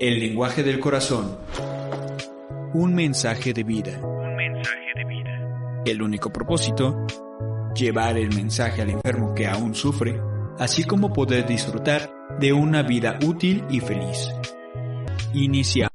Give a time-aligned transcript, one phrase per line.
[0.00, 1.38] El lenguaje del corazón.
[2.72, 4.00] Un mensaje de vida.
[4.00, 5.82] Un mensaje de vida.
[5.84, 7.06] El único propósito,
[7.74, 10.18] llevar el mensaje al enfermo que aún sufre,
[10.58, 14.30] así como poder disfrutar de una vida útil y feliz.
[15.34, 15.92] Iniciamos.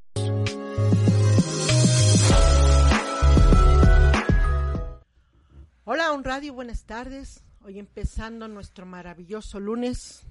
[5.84, 7.44] Hola, un radio, buenas tardes.
[7.64, 10.28] Hoy empezando nuestro maravilloso lunes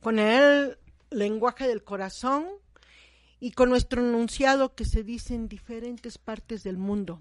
[0.00, 0.78] con el
[1.10, 2.61] lenguaje del corazón
[3.42, 7.18] y con nuestro enunciado que se dice en diferentes partes del mundo.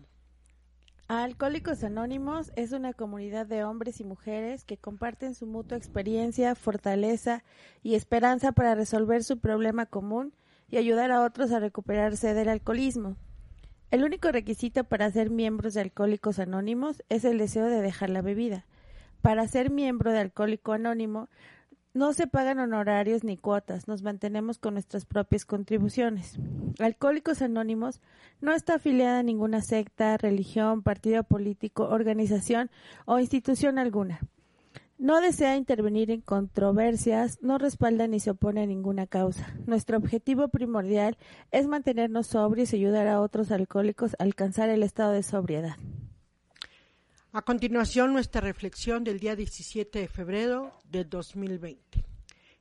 [1.07, 7.43] Alcohólicos Anónimos es una comunidad de hombres y mujeres que comparten su mutua experiencia, fortaleza
[7.81, 10.31] y esperanza para resolver su problema común
[10.69, 13.17] y ayudar a otros a recuperarse del alcoholismo.
[13.89, 18.21] El único requisito para ser miembros de Alcohólicos Anónimos es el deseo de dejar la
[18.21, 18.67] bebida.
[19.23, 21.29] Para ser miembro de Alcohólico Anónimo
[21.93, 26.37] no se pagan honorarios ni cuotas, nos mantenemos con nuestras propias contribuciones.
[26.79, 28.01] Alcohólicos Anónimos
[28.39, 32.69] no está afiliada a ninguna secta, religión, partido político, organización
[33.05, 34.21] o institución alguna.
[34.97, 39.51] No desea intervenir en controversias, no respalda ni se opone a ninguna causa.
[39.65, 41.17] Nuestro objetivo primordial
[41.49, 45.75] es mantenernos sobrios y ayudar a otros alcohólicos a alcanzar el estado de sobriedad.
[47.33, 52.03] A continuación, nuestra reflexión del día 17 de febrero de 2020.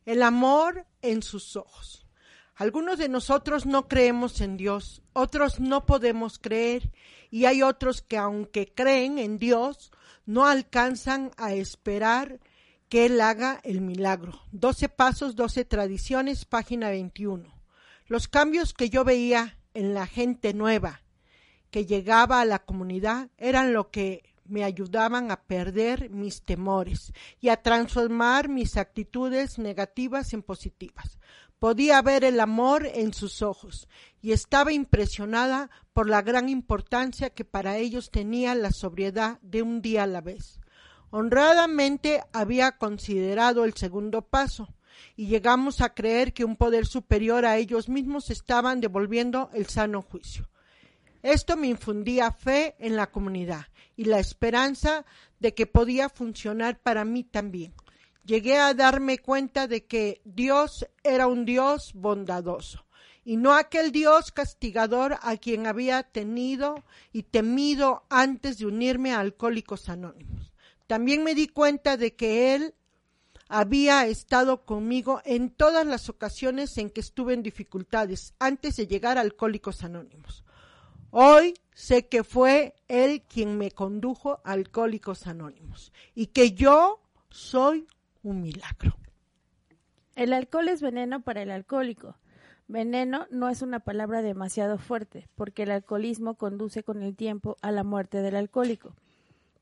[0.06, 2.06] El amor en sus ojos.
[2.54, 6.92] Algunos de nosotros no creemos en Dios, otros no podemos creer
[7.32, 9.90] y hay otros que aunque creen en Dios,
[10.24, 12.38] no alcanzan a esperar
[12.88, 14.40] que Él haga el milagro.
[14.52, 17.52] Doce pasos, doce tradiciones, página 21.
[18.06, 21.02] Los cambios que yo veía en la gente nueva
[21.72, 27.48] que llegaba a la comunidad eran lo que me ayudaban a perder mis temores y
[27.48, 31.18] a transformar mis actitudes negativas en positivas.
[31.58, 33.88] Podía ver el amor en sus ojos
[34.20, 39.82] y estaba impresionada por la gran importancia que para ellos tenía la sobriedad de un
[39.82, 40.58] día a la vez.
[41.10, 44.74] Honradamente había considerado el segundo paso,
[45.16, 50.02] y llegamos a creer que un poder superior a ellos mismos estaban devolviendo el sano
[50.02, 50.49] juicio.
[51.22, 53.66] Esto me infundía fe en la comunidad
[53.96, 55.04] y la esperanza
[55.38, 57.74] de que podía funcionar para mí también.
[58.24, 62.86] Llegué a darme cuenta de que Dios era un Dios bondadoso
[63.24, 66.82] y no aquel Dios castigador a quien había tenido
[67.12, 70.52] y temido antes de unirme a Alcohólicos Anónimos.
[70.86, 72.74] También me di cuenta de que Él
[73.48, 79.18] había estado conmigo en todas las ocasiones en que estuve en dificultades antes de llegar
[79.18, 80.44] a Alcohólicos Anónimos.
[81.12, 87.00] Hoy sé que fue Él quien me condujo a Alcohólicos Anónimos y que yo
[87.30, 87.88] soy
[88.22, 88.96] un milagro.
[90.14, 92.16] El alcohol es veneno para el alcohólico.
[92.68, 97.72] Veneno no es una palabra demasiado fuerte, porque el alcoholismo conduce con el tiempo a
[97.72, 98.94] la muerte del alcohólico.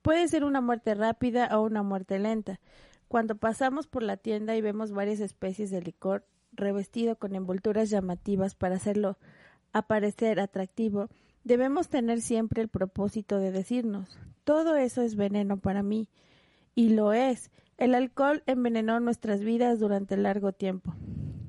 [0.03, 2.61] Puede ser una muerte rápida o una muerte lenta.
[3.09, 8.55] Cuando pasamos por la tienda y vemos varias especies de licor revestido con envolturas llamativas
[8.55, 9.17] para hacerlo
[9.73, 11.09] aparecer atractivo,
[11.49, 16.11] Debemos tener siempre el propósito de decirnos, todo eso es veneno para mí.
[16.75, 17.51] Y lo es.
[17.79, 20.95] El alcohol envenenó nuestras vidas durante largo tiempo.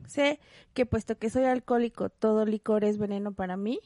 [0.07, 0.39] Sé
[0.73, 3.81] que puesto que soy alcohólico, todo licor es veneno para mí.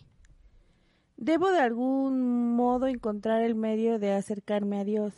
[1.18, 5.16] Debo de algún modo encontrar el medio de acercarme a Dios.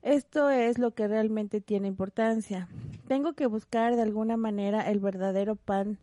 [0.00, 2.68] Esto es lo que realmente tiene importancia.
[3.06, 5.98] Tengo que buscar de alguna manera el verdadero pan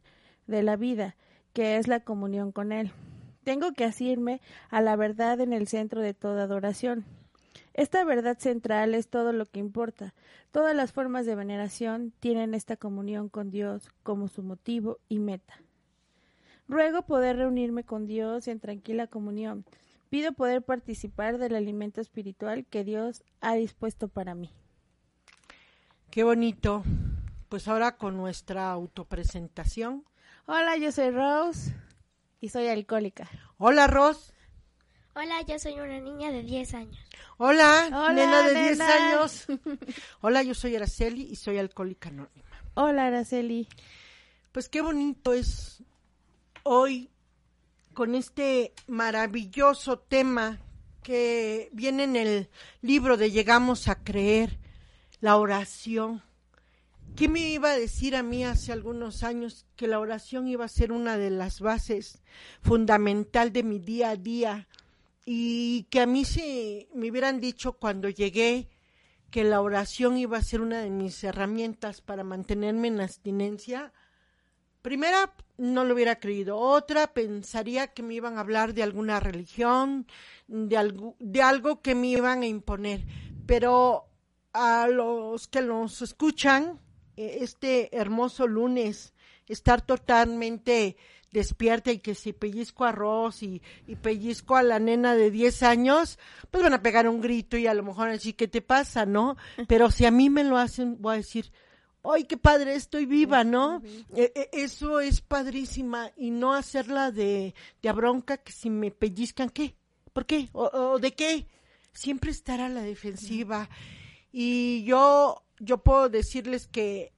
[0.46, 1.16] de la vida,
[1.54, 2.92] que es la comunión con Él.
[3.46, 7.06] Tengo que asirme a la verdad en el centro de toda adoración.
[7.76, 10.16] Esta verdad central es todo lo que importa.
[10.52, 15.62] Todas las formas de veneración tienen esta comunión con Dios como su motivo y meta.
[16.68, 19.64] Ruego poder reunirme con Dios en tranquila comunión.
[20.10, 24.50] Pido poder participar del alimento espiritual que Dios ha dispuesto para mí.
[26.10, 26.84] Qué bonito.
[27.48, 30.04] Pues ahora con nuestra autopresentación.
[30.48, 31.85] Hola, yo soy Rose
[32.42, 33.30] y soy alcohólica.
[33.58, 34.34] Hola, Ros.
[35.16, 36.98] Hola, yo soy una niña de 10 años.
[37.38, 38.94] Hola, Hola, nena de 10 nena.
[38.94, 39.46] años.
[40.22, 42.62] Hola, yo soy Araceli y soy alcohólica anónima.
[42.74, 43.68] Hola, Araceli.
[44.52, 45.84] Pues qué bonito es
[46.64, 47.10] hoy
[47.94, 50.60] con este maravilloso tema
[51.02, 52.50] que viene en el
[52.82, 54.60] libro de Llegamos a creer,
[55.22, 56.24] la oración.
[57.16, 60.68] ¿Quién me iba a decir a mí hace algunos años que la oración iba a
[60.68, 62.22] ser una de las bases
[62.62, 64.68] fundamental de mi día a día?
[65.24, 68.68] Y que a mí si me hubieran dicho cuando llegué
[69.32, 73.94] que la oración iba a ser una de mis herramientas para mantenerme en abstinencia,
[74.82, 80.06] primera no lo hubiera creído, otra pensaría que me iban a hablar de alguna religión,
[80.50, 83.06] de algo, de algo que me iban a imponer,
[83.46, 84.10] pero
[84.52, 86.82] a los que nos escuchan
[87.16, 89.14] este hermoso lunes,
[89.48, 90.98] estar totalmente
[91.36, 96.18] despierta y que si pellizco arroz y, y pellizco a la nena de 10 años,
[96.50, 99.36] pues van a pegar un grito y a lo mejor así, ¿qué te pasa, no?
[99.68, 101.52] Pero si a mí me lo hacen, voy a decir,
[102.04, 103.82] ¡ay, qué padre, estoy viva, ¿no?
[104.16, 108.92] Eh, eh, eso es padrísima y no hacerla de, de a bronca que si me
[108.92, 109.76] pellizcan, ¿qué?
[110.14, 110.50] ¿Por qué?
[110.54, 111.48] ¿O, o de qué?
[111.92, 113.70] Siempre estar a la defensiva.
[114.32, 117.14] Y yo, yo puedo decirles que,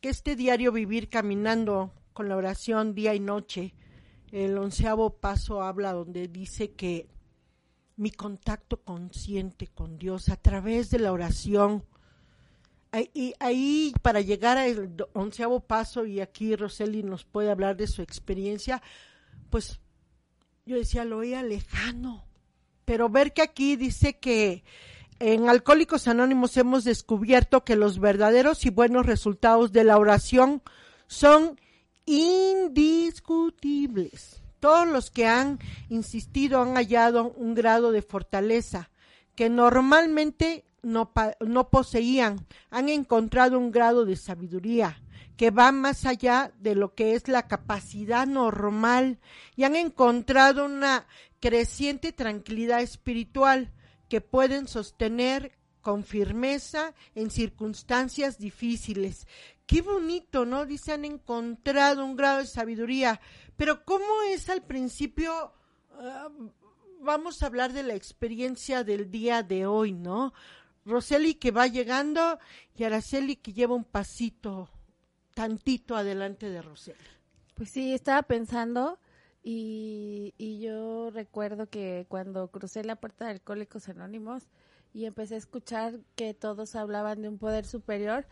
[0.00, 3.74] este diario vivir caminando con la oración día y noche,
[4.30, 7.08] el onceavo paso habla donde dice que
[7.96, 11.84] mi contacto consciente con Dios a través de la oración,
[13.12, 18.00] y ahí para llegar al onceavo paso, y aquí Roseli nos puede hablar de su
[18.00, 18.80] experiencia,
[19.50, 19.80] pues
[20.64, 22.24] yo decía, lo veía lejano,
[22.84, 24.62] pero ver que aquí dice que
[25.20, 30.62] en Alcohólicos Anónimos hemos descubierto que los verdaderos y buenos resultados de la oración
[31.06, 31.60] son
[32.06, 34.42] indiscutibles.
[34.60, 38.90] Todos los que han insistido han hallado un grado de fortaleza
[39.34, 42.46] que normalmente no, no poseían.
[42.70, 45.00] Han encontrado un grado de sabiduría
[45.36, 49.18] que va más allá de lo que es la capacidad normal
[49.54, 51.06] y han encontrado una
[51.40, 53.70] creciente tranquilidad espiritual
[54.08, 59.26] que pueden sostener con firmeza en circunstancias difíciles.
[59.66, 60.66] Qué bonito, ¿no?
[60.66, 63.20] Dice, han encontrado un grado de sabiduría.
[63.56, 65.52] Pero ¿cómo es al principio?
[65.92, 66.28] Ah,
[67.00, 70.32] vamos a hablar de la experiencia del día de hoy, ¿no?
[70.84, 72.38] Roseli que va llegando
[72.74, 74.70] y Araceli que lleva un pasito
[75.34, 76.98] tantito adelante de Roseli.
[77.54, 78.98] Pues sí, estaba pensando
[79.42, 84.44] y, y yo recuerdo que cuando crucé la puerta de Alcohólicos Anónimos
[84.92, 88.26] y empecé a escuchar que todos hablaban de un poder superior,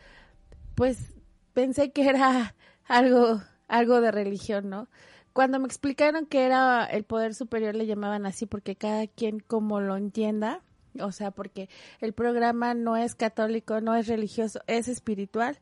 [0.75, 1.15] pues
[1.53, 2.55] pensé que era
[2.87, 4.89] algo, algo de religión, ¿no?
[5.33, 9.81] Cuando me explicaron que era el poder superior le llamaban así porque cada quien como
[9.81, 10.63] lo entienda,
[11.01, 11.69] o sea, porque
[12.01, 15.59] el programa no es católico, no es religioso, es espiritual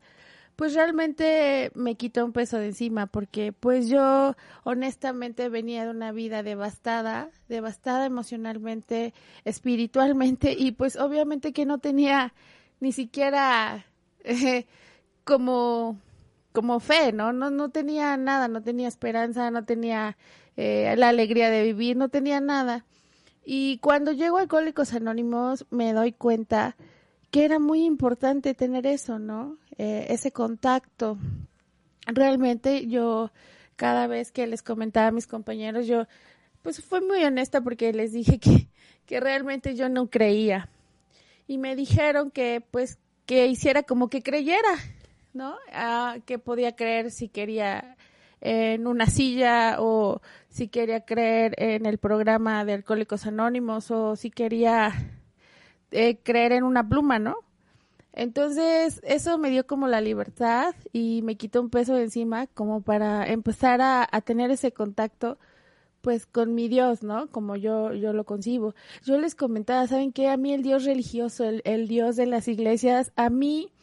[0.55, 6.11] pues realmente me quitó un peso de encima porque pues yo honestamente venía de una
[6.11, 9.13] vida devastada, devastada emocionalmente,
[9.43, 12.33] espiritualmente y pues obviamente que no tenía
[12.79, 13.85] ni siquiera
[14.23, 14.65] eh,
[15.23, 15.99] como
[16.53, 17.33] como fe, ¿no?
[17.33, 20.17] No no tenía nada, no tenía esperanza, no tenía
[20.55, 22.85] eh, la alegría de vivir, no tenía nada.
[23.45, 26.77] Y cuando llego a Alcohólicos Anónimos me doy cuenta
[27.35, 29.57] que era muy importante tener eso, ¿no?
[29.77, 31.17] Eh, ese contacto.
[32.07, 33.29] Realmente yo
[33.75, 36.05] cada vez que les comentaba a mis compañeros, yo
[36.61, 38.69] pues fui muy honesta porque les dije que,
[39.05, 40.69] que realmente yo no creía.
[41.45, 44.73] Y me dijeron que pues que hiciera como que creyera,
[45.33, 45.57] ¿no?
[45.73, 47.97] Ah, que podía creer si quería
[48.39, 54.31] en una silla o si quería creer en el programa de Alcohólicos Anónimos o si
[54.31, 54.93] quería
[55.95, 57.37] eh, creer en una pluma, ¿no?
[58.13, 62.81] Entonces, eso me dio como la libertad y me quitó un peso de encima como
[62.81, 65.37] para empezar a, tener ese contacto
[66.01, 67.27] pues con mi Dios, ¿no?
[67.27, 68.75] Como yo, yo lo concibo.
[69.03, 70.29] Yo les comentaba, ¿saben qué?
[70.29, 73.73] A mí el Dios religioso, el, el Dios de las iglesias, a mí,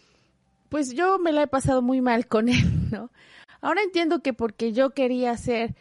[0.68, 3.10] pues yo me la he pasado muy mal con él, ¿no?
[3.60, 5.74] Ahora entiendo que porque yo quería ser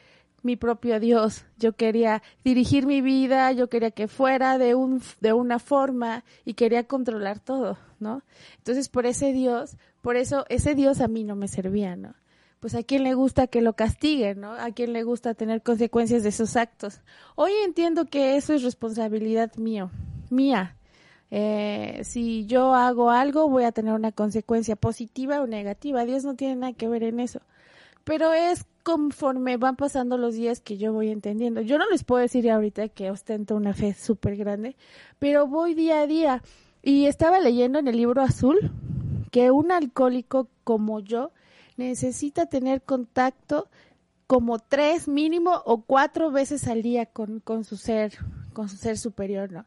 [0.44, 5.34] mi propio Dios, yo quería dirigir mi vida, yo quería que fuera de un de
[5.34, 8.24] una forma y quería controlar todo, ¿no?
[8.58, 12.16] Entonces, por ese Dios, por eso ese Dios a mí no me servía, ¿no?
[12.60, 14.52] Pues a quien le gusta que lo castiguen, ¿no?
[14.54, 17.02] A quien le gusta tener consecuencias de sus actos.
[17.36, 19.90] Hoy entiendo que eso es responsabilidad mío,
[20.30, 20.78] mía.
[21.32, 26.06] Eh, si yo hago algo, voy a tener una consecuencia positiva o negativa.
[26.06, 27.42] Dios no tiene nada que ver en eso
[28.04, 31.62] pero es conforme van pasando los días que yo voy entendiendo.
[31.62, 34.76] Yo no les puedo decir ahorita que ostento una fe súper grande,
[35.20, 36.44] pero voy día a día.
[36.82, 38.72] Y estaba leyendo en el libro azul
[39.32, 41.32] que un alcohólico como yo
[41.78, 43.70] necesita tener contacto
[44.28, 48.14] como tres mínimo o cuatro veces al día con, con su ser,
[48.54, 49.66] con su ser superior, ¿no?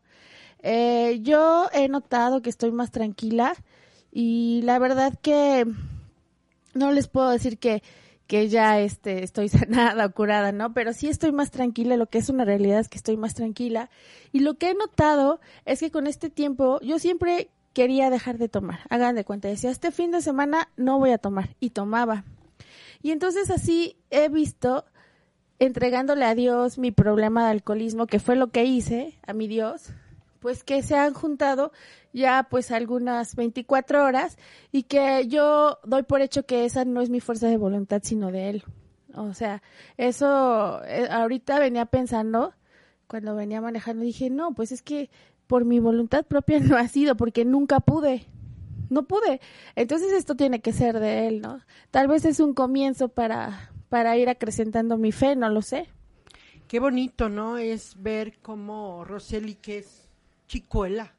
[0.62, 3.54] Eh, yo he notado que estoy más tranquila
[4.10, 5.66] y la verdad que
[6.72, 7.82] no les puedo decir que,
[8.34, 10.74] que ya este, estoy sanada o curada, ¿no?
[10.74, 13.90] Pero sí estoy más tranquila, lo que es una realidad es que estoy más tranquila.
[14.32, 18.48] Y lo que he notado es que con este tiempo yo siempre quería dejar de
[18.48, 18.80] tomar.
[18.90, 21.54] Hagan de cuenta, decía, este fin de semana no voy a tomar.
[21.60, 22.24] Y tomaba.
[23.02, 24.84] Y entonces así he visto,
[25.60, 29.90] entregándole a Dios mi problema de alcoholismo, que fue lo que hice, a mi Dios,
[30.40, 31.70] pues que se han juntado
[32.14, 34.38] ya pues algunas 24 horas
[34.72, 38.30] y que yo doy por hecho que esa no es mi fuerza de voluntad sino
[38.32, 38.64] de él.
[39.14, 39.62] O sea,
[39.98, 42.54] eso eh, ahorita venía pensando
[43.06, 45.10] cuando venía manejando dije, "No, pues es que
[45.46, 48.26] por mi voluntad propia no ha sido porque nunca pude.
[48.90, 49.40] No pude.
[49.76, 51.60] Entonces esto tiene que ser de él, ¿no?
[51.90, 55.88] Tal vez es un comienzo para para ir acrecentando mi fe, no lo sé.
[56.66, 57.58] Qué bonito, ¿no?
[57.58, 60.08] Es ver cómo Roseli, que es
[60.48, 61.14] chicuela,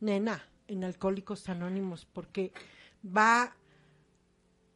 [0.00, 2.52] nena, en Alcohólicos Anónimos, porque
[3.04, 3.56] va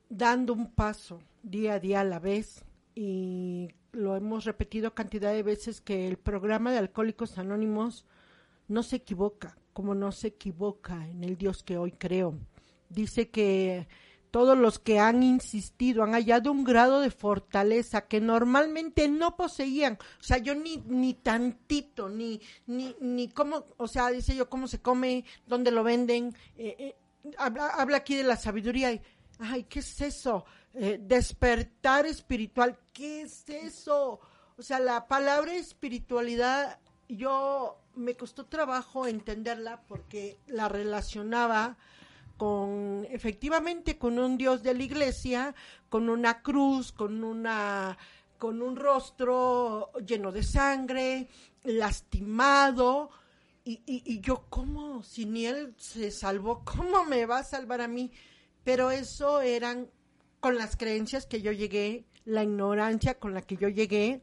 [0.09, 2.65] dando un paso día a día a la vez
[2.95, 8.07] y lo hemos repetido cantidad de veces que el programa de Alcohólicos Anónimos
[8.69, 12.39] no se equivoca, como no se equivoca en el Dios que hoy creo.
[12.89, 13.89] Dice que
[14.33, 19.99] todos los que han insistido han hallado un grado de fortaleza que normalmente no poseían.
[20.21, 24.67] O sea, yo ni, ni tantito, ni, ni, ni cómo, o sea, dice yo, cómo
[24.67, 26.35] se come, dónde lo venden.
[26.57, 26.97] Eh, eh,
[27.37, 28.99] habla, habla, aquí de la sabiduría.
[29.39, 30.47] Ay, ¿qué es eso?
[30.73, 34.19] Eh, despertar espiritual, ¿qué es eso?
[34.57, 41.77] O sea, la palabra espiritualidad, yo me costó trabajo entenderla porque la relacionaba
[42.37, 45.55] con efectivamente con un dios de la iglesia,
[45.89, 47.97] con una cruz, con una
[48.39, 51.29] con un rostro lleno de sangre,
[51.63, 53.11] lastimado,
[53.65, 55.05] y, y, yo, ¿cómo?
[55.05, 58.11] Si ni él se salvó, ¿cómo me va a salvar a mí?
[58.65, 59.89] Pero eso eran
[60.41, 64.23] con las creencias que yo llegué, la ignorancia con la que yo llegué,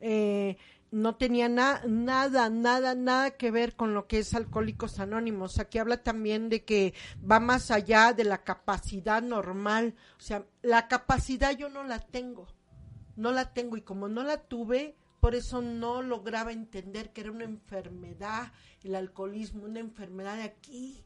[0.00, 0.56] eh,
[0.90, 5.58] no tenía nada, nada, nada que ver con lo que es Alcohólicos Anónimos.
[5.58, 6.94] Aquí habla también de que
[7.28, 9.94] va más allá de la capacidad normal.
[10.18, 12.48] O sea, la capacidad yo no la tengo,
[13.16, 17.30] no la tengo y como no la tuve, por eso no lograba entender que era
[17.30, 21.04] una enfermedad, el alcoholismo, una enfermedad de aquí,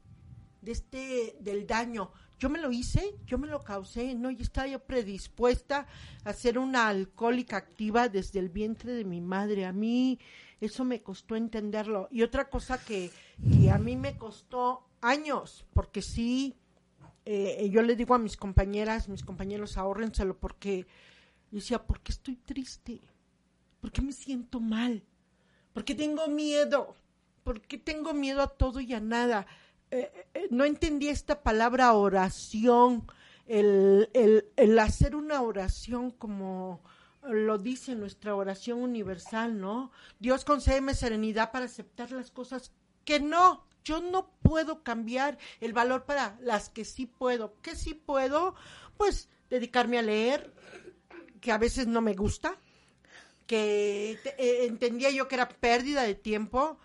[0.63, 4.67] de este, del daño yo me lo hice, yo me lo causé, no, yo estaba
[4.67, 5.87] yo predispuesta
[6.25, 9.67] a ser una alcohólica activa desde el vientre de mi madre.
[9.67, 10.19] A mí
[10.61, 12.09] eso me costó entenderlo.
[12.11, 13.11] Y otra cosa que,
[13.73, 16.57] a mí me costó años, porque sí,
[17.25, 20.87] eh, yo le digo a mis compañeras, mis compañeros, ahórrenselo, porque
[21.51, 23.01] decía, ¿por qué estoy triste?
[23.81, 25.05] ¿Por qué me siento mal?
[25.73, 26.97] ¿Por qué tengo miedo?
[27.43, 29.47] ¿Por qué tengo miedo a todo y a nada?
[29.95, 33.07] Eh, eh, no entendí esta palabra oración,
[33.47, 36.83] el, el, hacer una oración como
[37.23, 39.93] lo dice nuestra oración universal, ¿no?
[40.19, 42.73] Dios concédeme serenidad para aceptar las cosas
[43.05, 47.55] que no, yo no puedo cambiar el valor para las que sí puedo.
[47.63, 48.57] ¿Qué sí puedo?
[48.97, 50.53] Pues dedicarme a leer,
[51.41, 52.59] que a veces no me gusta,
[53.47, 56.81] que eh, entendía yo que era pérdida de tiempo.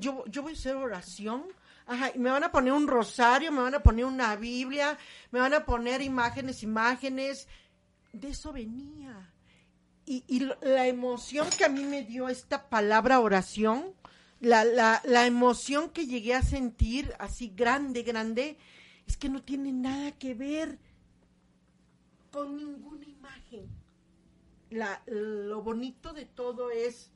[0.00, 1.44] yo, yo voy a hacer oración
[1.88, 4.98] Ajá, me van a poner un rosario, me van a poner una Biblia,
[5.30, 7.48] me van a poner imágenes, imágenes.
[8.12, 9.32] De eso venía.
[10.04, 13.94] Y, y la emoción que a mí me dio esta palabra oración,
[14.38, 18.58] la, la, la emoción que llegué a sentir así grande, grande,
[19.06, 20.78] es que no tiene nada que ver
[22.30, 23.66] con ninguna imagen.
[25.06, 27.10] Lo bonito de todo es,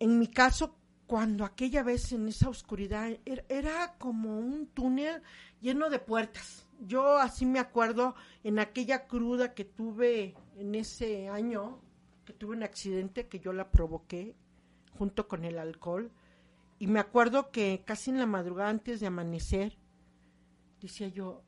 [0.00, 5.22] en mi caso, cuando aquella vez en esa oscuridad era, como un túnel
[5.60, 6.66] lleno de puertas.
[6.80, 11.80] Yo así me acuerdo en aquella cruda que tuve en ese año,
[12.24, 14.34] que tuve un accidente que yo la provoqué
[14.98, 16.10] junto con el alcohol.
[16.78, 19.76] Y me acuerdo que casi en la madrugada antes de amanecer,
[20.80, 21.42] decía yo,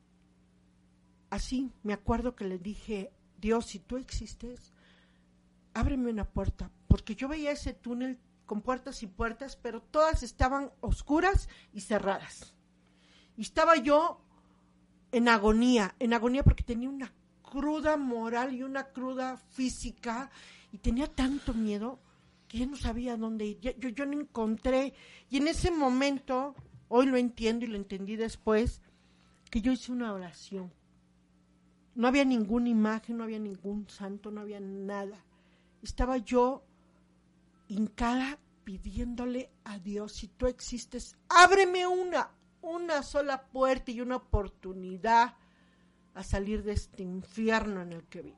[1.30, 4.72] así me acuerdo que le dije, Dios, si tú existes,
[5.74, 10.70] ábreme una puerta, porque yo veía ese túnel con puertas y puertas, pero todas estaban
[10.80, 12.54] oscuras y cerradas.
[13.36, 14.20] Y estaba yo
[15.12, 17.12] en agonía, en agonía porque tenía una
[17.42, 20.30] cruda moral y una cruda física
[20.72, 21.98] y tenía tanto miedo
[22.48, 23.60] que ya no sabía dónde ir.
[23.60, 24.94] Yo, yo no encontré.
[25.28, 26.54] Y en ese momento,
[26.88, 28.80] hoy lo entiendo y lo entendí después,
[29.50, 30.72] que yo hice una oración.
[31.94, 35.24] No había ninguna imagen, no había ningún santo, no había nada.
[35.82, 36.62] Estaba yo
[37.68, 42.30] hincada pidiéndole a Dios, si tú existes, ábreme una,
[42.62, 45.34] una sola puerta y una oportunidad
[46.14, 48.36] a salir de este infierno en el que vivo.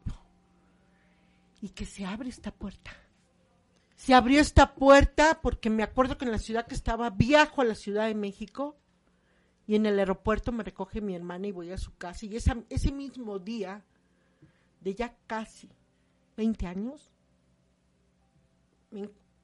[1.62, 2.90] Y que se abre esta puerta.
[3.97, 7.64] Se abrió esta puerta porque me acuerdo que en la ciudad que estaba, viajo a
[7.64, 8.76] la Ciudad de México
[9.66, 12.26] y en el aeropuerto me recoge mi hermana y voy a su casa.
[12.26, 13.85] Y ese mismo día,
[14.80, 15.70] de ya casi
[16.37, 17.11] 20 años,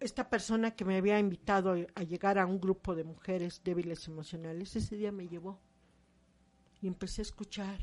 [0.00, 4.76] esta persona que me había invitado a- llegar a un grupo de mujeres débiles emocionales,
[4.76, 5.60] ese día me llevó
[6.80, 7.78] y empecé a escuchar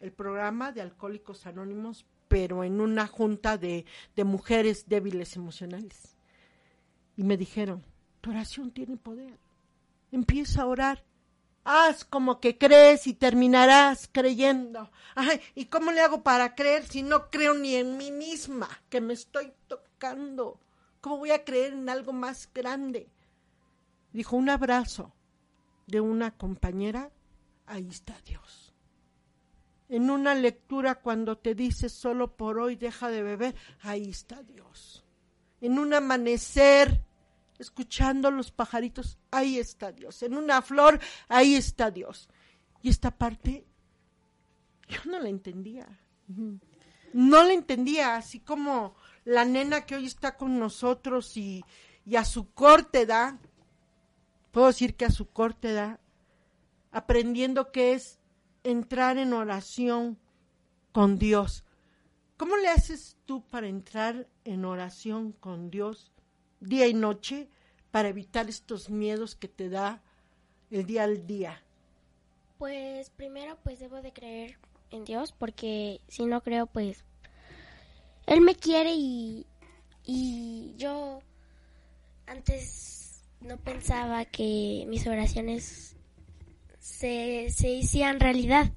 [0.00, 3.84] el programa de Alcohólicos Anónimos, pero en una junta de,
[4.14, 6.16] de mujeres débiles emocionales.
[7.16, 7.82] Y me dijeron,
[8.20, 9.38] tu oración tiene poder.
[10.12, 11.04] Empieza a orar.
[11.64, 14.90] Haz como que crees y terminarás creyendo.
[15.14, 19.00] Ay, ¿y cómo le hago para creer si no creo ni en mí misma que
[19.00, 20.60] me estoy tocando?
[21.00, 23.08] ¿Cómo voy a creer en algo más grande?
[24.12, 25.12] Dijo, un abrazo
[25.86, 27.10] de una compañera,
[27.66, 28.74] ahí está Dios.
[29.88, 35.04] En una lectura cuando te dice solo por hoy deja de beber, ahí está Dios.
[35.60, 37.02] En un amanecer,
[37.58, 40.22] escuchando los pajaritos, ahí está Dios.
[40.22, 42.28] En una flor, ahí está Dios.
[42.82, 43.66] Y esta parte,
[44.88, 45.86] yo no la entendía.
[47.12, 48.94] No la entendía, así como
[49.28, 51.62] la nena que hoy está con nosotros y,
[52.06, 53.34] y a su corta edad,
[54.52, 56.00] puedo decir que a su corta edad,
[56.92, 58.18] aprendiendo que es
[58.64, 60.18] entrar en oración
[60.92, 61.62] con Dios.
[62.38, 66.10] ¿Cómo le haces tú para entrar en oración con Dios
[66.60, 67.50] día y noche
[67.90, 70.02] para evitar estos miedos que te da
[70.70, 71.62] el día al día?
[72.56, 74.58] Pues primero pues debo de creer
[74.90, 77.04] en Dios porque si no creo pues
[78.28, 79.46] Él me quiere y,
[80.04, 81.20] y yo
[82.26, 85.96] antes no pensaba que mis oraciones
[86.78, 88.70] se, se hicieran realidad,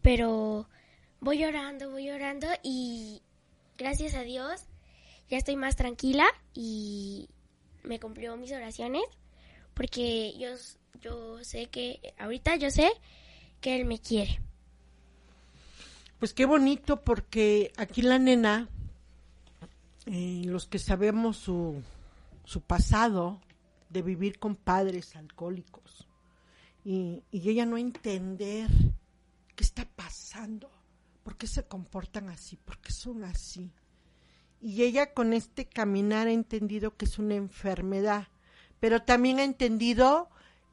[0.00, 0.66] pero
[1.20, 3.20] voy orando, voy orando y
[3.76, 4.62] gracias a Dios
[5.28, 7.28] ya estoy más tranquila y
[7.82, 9.04] me cumplió mis oraciones
[9.74, 10.48] porque yo,
[11.02, 12.90] yo sé que, ahorita yo sé
[13.60, 14.40] que Él me quiere.
[16.20, 18.68] Pues qué bonito porque aquí la nena,
[20.04, 21.82] eh, los que sabemos su,
[22.44, 23.40] su pasado
[23.88, 26.06] de vivir con padres alcohólicos
[26.84, 28.68] y, y ella no entender
[29.56, 30.70] qué está pasando,
[31.22, 33.72] por qué se comportan así, por qué son así.
[34.60, 38.28] Y ella con este caminar ha entendido que es una enfermedad,
[38.78, 40.28] pero también ha entendido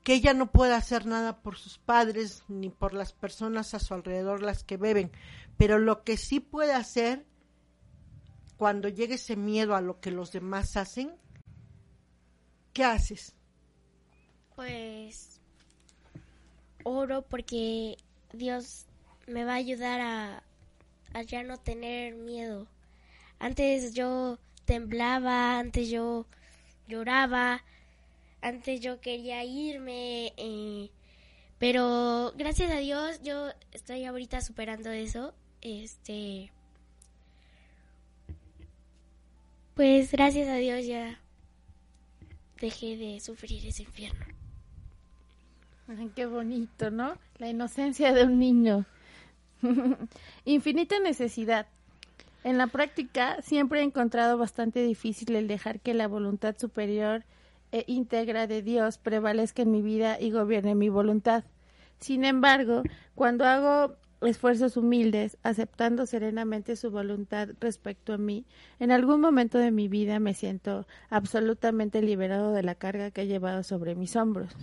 [0.08, 3.94] que ella no puede hacer nada por sus padres ni por las personas a su
[3.94, 5.12] alrededor las que beben,
[5.58, 7.26] pero lo que sí puede hacer
[8.56, 11.12] cuando llegue ese miedo a lo que los demás hacen,
[12.72, 13.36] ¿qué haces?
[14.56, 15.42] Pues
[16.86, 17.98] oro porque
[18.32, 18.86] Dios
[19.28, 20.44] me va a ayudar a,
[21.16, 22.66] a ya no tener miedo.
[23.40, 26.28] Antes yo temblaba, antes yo
[26.88, 27.62] lloraba,
[28.42, 30.90] antes yo quería irme, eh,
[31.58, 35.34] pero gracias a Dios yo estoy ahorita superando eso.
[35.62, 36.52] Este,
[39.74, 41.20] pues gracias a Dios ya
[42.60, 44.26] dejé de sufrir ese infierno.
[45.88, 47.18] Ay, qué bonito, ¿no?
[47.38, 48.86] La inocencia de un niño.
[50.46, 51.68] Infinita necesidad.
[52.44, 57.24] En la práctica siempre he encontrado bastante difícil el dejar que la voluntad superior
[57.78, 61.44] e íntegra de Dios prevalezca en mi vida y gobierne mi voluntad.
[62.00, 62.84] Sin embargo,
[63.16, 68.46] cuando hago esfuerzos humildes, aceptando serenamente su voluntad respecto a mí,
[68.80, 73.28] en algún momento de mi vida me siento absolutamente liberado de la carga que he
[73.28, 74.56] llevado sobre mis hombros.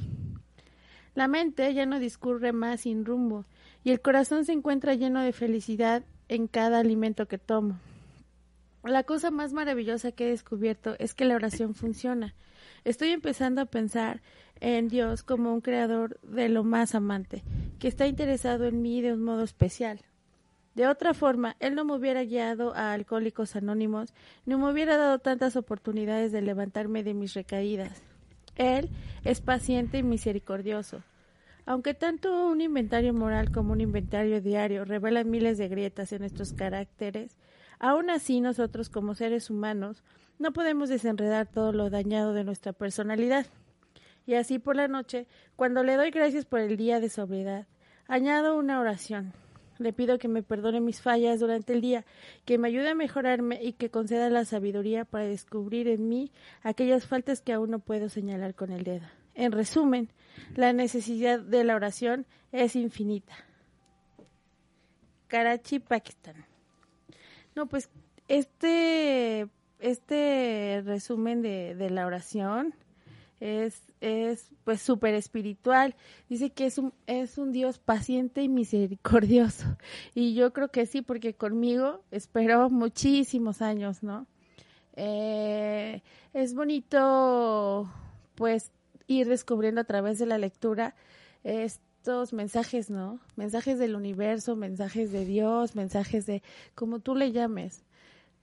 [1.14, 3.44] La mente ya no discurre más sin rumbo
[3.85, 7.79] y el corazón se encuentra lleno de felicidad en cada alimento que tomo.
[8.83, 12.35] La cosa más maravillosa que he descubierto es que la oración funciona.
[12.85, 14.20] Estoy empezando a pensar
[14.61, 17.42] en Dios como un creador de lo más amante,
[17.79, 20.01] que está interesado en mí de un modo especial.
[20.75, 24.12] De otra forma, Él no me hubiera guiado a Alcohólicos Anónimos,
[24.44, 28.03] ni me hubiera dado tantas oportunidades de levantarme de mis recaídas.
[28.57, 28.90] Él
[29.25, 31.03] es paciente y misericordioso.
[31.64, 36.53] Aunque tanto un inventario moral como un inventario diario revelan miles de grietas en nuestros
[36.53, 37.38] caracteres,
[37.79, 40.03] aún así nosotros como seres humanos
[40.38, 43.47] no podemos desenredar todo lo dañado de nuestra personalidad.
[44.27, 47.66] Y así por la noche, cuando le doy gracias por el día de sobriedad,
[48.09, 49.33] añado una oración.
[49.79, 52.05] Le pido que me perdone mis fallas durante el día,
[52.44, 56.31] que me ayude a mejorarme y que conceda la sabiduría para descubrir en mí
[56.62, 59.07] aquellas faltas que aún no puedo señalar con el dedo.
[59.35, 60.11] En resumen,
[60.55, 63.35] la necesidad de la oración es infinita.
[65.27, 66.47] Karachi, Pakistán.
[67.57, 67.90] No, pues
[68.29, 69.49] este,
[69.85, 72.75] este resumen de, de la oración
[73.40, 75.94] es, es pues súper espiritual.
[76.29, 79.77] Dice que es un, es un Dios paciente y misericordioso.
[80.14, 84.27] Y yo creo que sí, porque conmigo esperó muchísimos años, ¿no?
[84.97, 87.90] Eh, es bonito,
[88.35, 88.70] pues,
[89.07, 90.94] ir descubriendo a través de la lectura
[91.42, 93.20] estos mensajes, ¿no?
[93.37, 96.42] Mensajes del universo, mensajes de Dios, mensajes de
[96.75, 97.85] como tú le llames.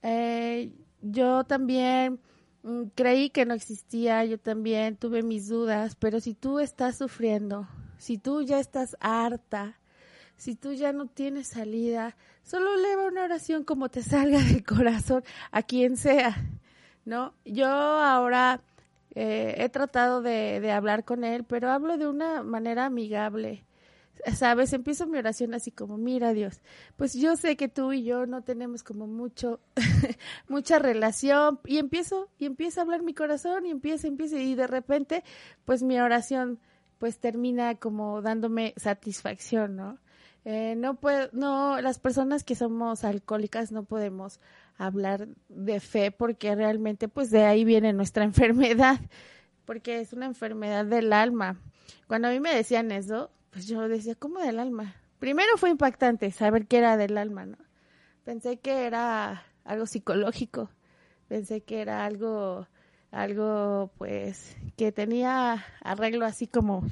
[0.02, 2.20] Eh, yo también
[2.62, 7.68] mm, creí que no existía, yo también tuve mis dudas, pero si tú estás sufriendo,
[7.98, 9.78] si tú ya estás harta,
[10.36, 15.22] si tú ya no tienes salida, solo eleva una oración como te salga del corazón
[15.50, 16.36] a quien sea,
[17.04, 17.34] ¿no?
[17.44, 18.60] Yo ahora
[19.14, 23.64] eh, he tratado de, de, hablar con él, pero hablo de una manera amigable.
[24.34, 26.60] Sabes, empiezo mi oración así como, mira Dios,
[26.96, 29.58] pues yo sé que tú y yo no tenemos como mucho,
[30.48, 34.68] mucha relación y empiezo, y empiezo a hablar mi corazón y empiezo, empiezo y de
[34.68, 35.24] repente,
[35.64, 36.60] pues mi oración
[36.98, 39.98] pues termina como dándome satisfacción, ¿no?
[40.44, 44.40] Eh, no puedo, no, las personas que somos alcohólicas no podemos
[44.76, 49.00] hablar de fe porque realmente pues de ahí viene nuestra enfermedad,
[49.64, 51.60] porque es una enfermedad del alma.
[52.06, 54.96] Cuando a mí me decían eso, pues yo decía, ¿cómo del alma?
[55.18, 57.58] Primero fue impactante saber que era del alma, ¿no?
[58.24, 60.70] Pensé que era algo psicológico,
[61.28, 62.66] pensé que era algo,
[63.10, 66.84] algo pues que tenía arreglo así como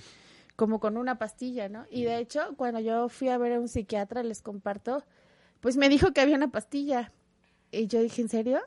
[0.60, 1.86] como con una pastilla, ¿no?
[1.90, 5.02] Y de hecho, cuando yo fui a ver a un psiquiatra, les comparto,
[5.60, 7.12] pues me dijo que había una pastilla,
[7.72, 8.60] y yo dije, ¿en serio?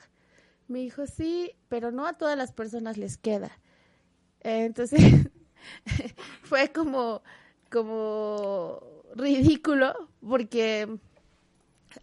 [0.67, 3.51] Me dijo, sí, pero no a todas las personas les queda.
[4.39, 4.99] entonces,
[6.41, 7.21] fue como,
[7.73, 8.79] como
[9.15, 9.93] ridículo,
[10.25, 10.88] porque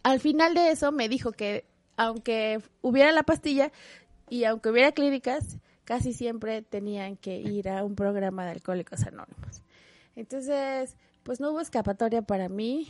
[0.03, 1.65] al final de eso me dijo que
[1.97, 3.71] aunque hubiera la pastilla
[4.29, 9.63] y aunque hubiera clínicas, casi siempre tenían que ir a un programa de alcohólicos anónimos.
[10.15, 12.89] Entonces, pues no hubo escapatoria para mí,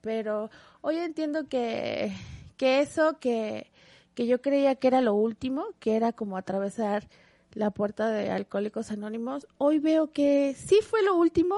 [0.00, 2.12] pero hoy entiendo que
[2.60, 3.70] que eso que,
[4.14, 7.08] que yo creía que era lo último, que era como atravesar
[7.54, 11.56] la puerta de Alcohólicos Anónimos, hoy veo que sí fue lo último,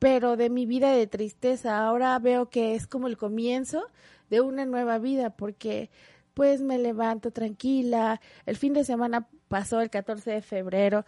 [0.00, 1.86] pero de mi vida de tristeza.
[1.86, 3.84] Ahora veo que es como el comienzo
[4.30, 5.90] de una nueva vida, porque
[6.34, 8.20] pues me levanto tranquila.
[8.46, 11.04] El fin de semana pasó el 14 de febrero.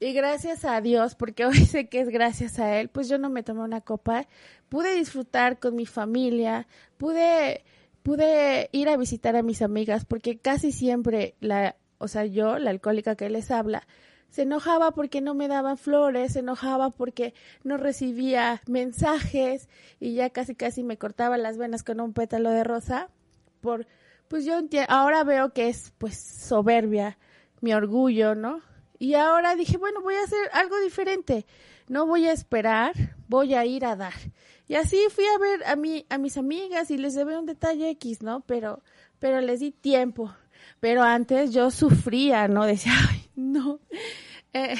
[0.00, 3.30] Y gracias a Dios, porque hoy sé que es gracias a Él, pues yo no
[3.30, 4.26] me tomé una copa,
[4.68, 6.66] pude disfrutar con mi familia,
[6.96, 7.62] pude
[8.02, 12.70] pude ir a visitar a mis amigas porque casi siempre la, o sea, yo, la
[12.70, 13.86] alcohólica que les habla,
[14.32, 19.68] se enojaba porque no me daban flores, se enojaba porque no recibía mensajes
[20.00, 23.10] y ya casi casi me cortaba las venas con un pétalo de rosa
[23.60, 23.86] por
[24.28, 24.54] pues yo
[24.88, 27.18] ahora veo que es pues soberbia,
[27.60, 28.62] mi orgullo, ¿no?
[28.98, 31.44] Y ahora dije, bueno, voy a hacer algo diferente.
[31.88, 32.94] No voy a esperar,
[33.28, 34.14] voy a ir a dar.
[34.68, 37.90] Y así fui a ver a mi, a mis amigas y les debe un detalle
[37.90, 38.40] X, ¿no?
[38.40, 38.80] Pero,
[39.18, 40.34] pero les di tiempo.
[40.80, 42.64] Pero antes yo sufría, ¿no?
[42.66, 43.80] Decía, ay, no.
[44.54, 44.74] Eh,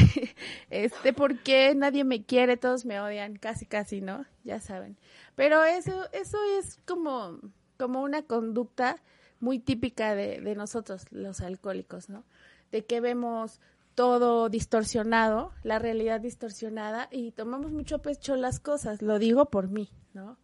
[0.68, 2.59] este, ¿por qué nadie me quiere?
[2.59, 4.27] Todos me odian, casi, casi, ¿no?
[4.44, 4.98] Ya saben.
[5.35, 7.38] Pero eso, eso es como,
[7.79, 9.03] como una conducta
[9.40, 12.27] muy típica de, de nosotros, los alcohólicos, ¿no?
[12.70, 13.62] De que vemos
[13.94, 19.90] todo distorsionado, la realidad distorsionada y tomamos mucho pecho las cosas, lo digo por mí,
[20.12, 20.38] ¿no?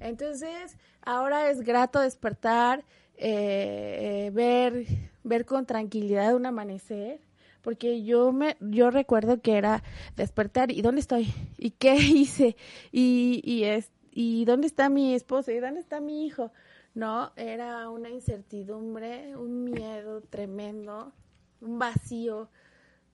[0.00, 2.84] Entonces, ahora es grato despertar,
[3.16, 4.86] eh, ver,
[5.22, 7.20] ver con tranquilidad un amanecer,
[7.62, 9.82] porque yo me, yo recuerdo que era
[10.16, 12.56] despertar y dónde estoy y qué hice
[12.92, 16.52] y, y es, y dónde está mi esposo y dónde está mi hijo,
[16.94, 21.12] no, era una incertidumbre, un miedo tremendo,
[21.60, 22.48] un vacío,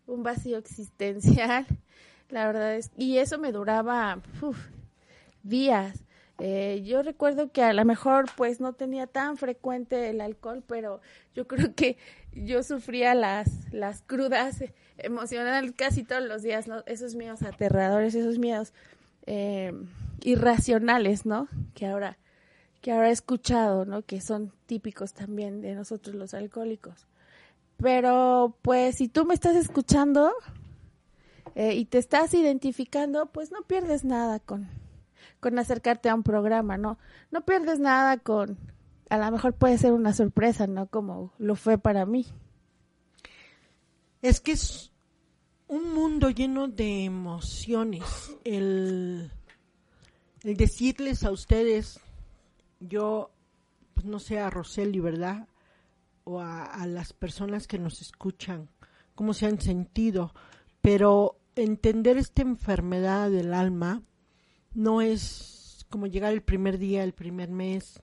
[0.07, 1.67] un vacío existencial,
[2.31, 4.21] la verdad es, y eso me duraba
[5.43, 6.03] días.
[6.39, 11.01] Eh, yo recuerdo que a lo mejor pues no tenía tan frecuente el alcohol, pero
[11.35, 11.97] yo creo que
[12.45, 14.63] yo sufría las, las crudas
[14.99, 16.83] emocionales casi todos los días, ¿no?
[16.87, 18.73] Esos miedos aterradores, esos miedos
[19.27, 19.73] eh,
[20.23, 21.49] irracionales, ¿no?
[21.75, 22.19] Que ahora,
[22.81, 24.03] que ahora he escuchado, ¿no?
[24.03, 27.07] Que son típicos también de nosotros los alcohólicos.
[27.79, 30.33] Pero pues si tú me estás escuchando
[31.55, 34.69] eh, y te estás identificando, pues no pierdes nada con,
[35.41, 36.99] con acercarte a un programa, ¿no?
[37.31, 38.59] No pierdes nada con,
[39.09, 40.87] a lo mejor puede ser una sorpresa, ¿no?
[40.89, 42.27] Como lo fue para mí.
[44.23, 44.93] Es que es
[45.69, 48.03] un mundo lleno de emociones.
[48.45, 49.31] El,
[50.43, 52.01] decirles a ustedes,
[52.81, 53.31] yo,
[53.95, 55.49] pues no sé, a Roseli, ¿verdad?
[56.25, 58.69] O a, a las personas que nos escuchan,
[59.15, 60.35] cómo se han sentido.
[60.81, 64.03] Pero entender esta enfermedad del alma,
[64.75, 68.03] no es como llegar el primer día, el primer mes.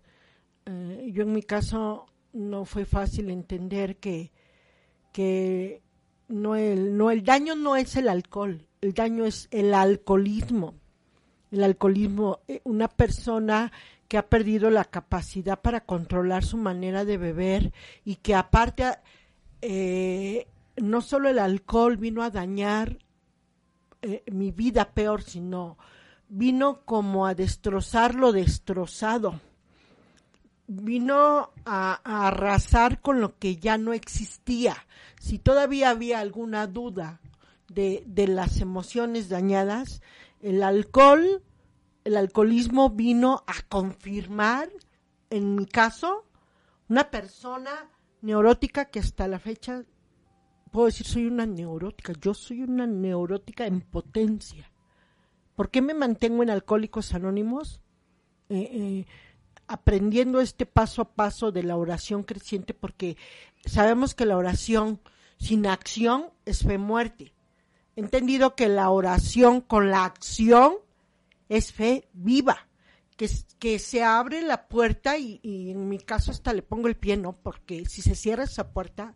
[0.65, 4.31] Eh, yo en mi caso no fue fácil entender que,
[5.11, 5.81] que
[6.27, 10.75] no el, no el daño no es el alcohol, el daño es el alcoholismo.
[11.51, 13.71] El alcoholismo, eh, una persona
[14.07, 17.73] que ha perdido la capacidad para controlar su manera de beber
[18.03, 18.85] y que aparte
[19.61, 20.47] eh,
[20.77, 22.97] no solo el alcohol vino a dañar
[24.31, 25.77] mi vida peor, sino
[26.27, 29.39] vino como a destrozar lo destrozado,
[30.67, 34.75] vino a, arrasar con lo que ya no existía.
[35.19, 37.21] Si todavía había alguna duda
[37.69, 40.01] de, de las emociones dañadas,
[40.41, 41.43] el alcohol,
[42.03, 44.69] el alcoholismo vino a confirmar,
[45.29, 46.25] en mi caso,
[46.89, 47.89] una persona
[48.21, 49.83] neurótica que hasta la fecha
[50.71, 54.73] puedo decir soy una neurótica, yo soy una neurótica en potencia
[55.55, 57.81] ¿Por qué me mantengo en Alcohólicos Anónimos?
[58.49, 59.05] Eh, eh,
[59.67, 63.17] aprendiendo este paso a paso de la oración creciente, porque
[63.65, 64.99] sabemos que la oración
[65.37, 67.33] sin acción es fe muerte.
[67.95, 70.75] He entendido que la oración con la acción
[71.49, 72.67] es fe viva,
[73.17, 77.17] que, que se abre la puerta y, en mi caso hasta le pongo el pie,
[77.17, 77.33] ¿no?
[77.33, 79.15] Porque si se cierra esa puerta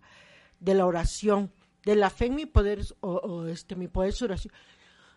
[0.59, 1.51] de la oración,
[1.83, 4.53] de la fe en mi poder, o, este, mi poder oración,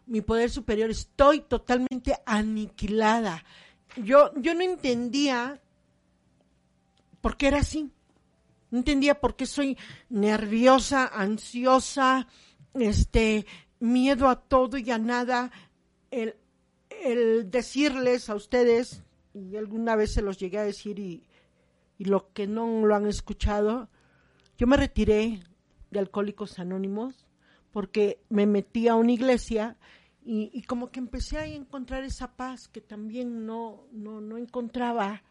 [0.07, 3.45] mi poder superior, estoy totalmente aniquilada.
[3.97, 5.61] Yo, yo no entendía
[7.21, 7.91] por qué era así.
[8.71, 9.77] No entendía por qué soy
[10.09, 12.29] nerviosa, ansiosa,
[12.75, 13.47] este,
[13.81, 15.51] miedo a todo y a nada.
[16.11, 16.37] El,
[16.91, 19.03] el decirles a ustedes,
[19.35, 21.25] y alguna vez se los llegué a decir y,
[21.99, 23.89] y lo que no lo han escuchado,
[24.57, 25.43] yo me retiré
[25.91, 27.27] de Alcohólicos Anónimos
[27.73, 29.77] porque me metí a una iglesia
[30.23, 35.23] y, como que empecé a encontrar esa paz que también no, no, no encontraba.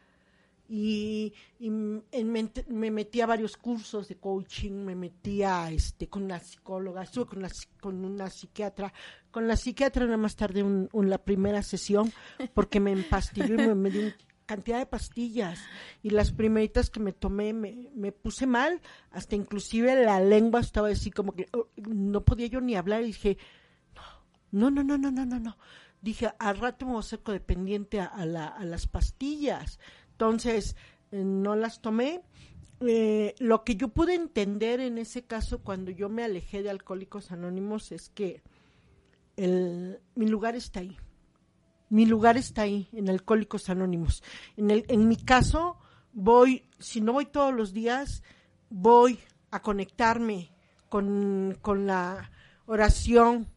[0.67, 7.25] Y, me, metí a varios cursos de coaching, me metía este, con una psicóloga, estuve
[7.25, 7.47] con,
[7.79, 8.93] con una psiquiatra.
[9.31, 12.11] Con la psiquiatra nada más tardé un, la primera sesión
[12.53, 14.13] porque me empastilló y me, me dio
[14.45, 15.59] cantidad de pastillas
[16.01, 20.87] y las primeritas que me tomé me, me, puse mal, hasta inclusive la lengua estaba
[20.87, 23.37] así como que oh, no podía yo ni hablar y dije,
[24.51, 25.57] no, no, no, no, no, no, no.
[26.01, 29.79] Dije, al rato me voy a ser codependiente a, la, a las pastillas.
[30.11, 30.75] Entonces,
[31.11, 32.21] eh, no las tomé.
[32.81, 37.31] Eh, lo que yo pude entender en ese caso cuando yo me alejé de Alcohólicos
[37.31, 38.41] Anónimos es que
[40.15, 40.97] mi lugar está ahí.
[41.89, 44.21] Mi lugar está ahí, en Alcohólicos Anónimos.
[44.57, 45.77] En, el, en mi caso,
[46.13, 48.21] voy, si no voy todos los días,
[48.69, 50.51] voy a conectarme
[50.89, 52.31] con, con la
[52.65, 53.47] oración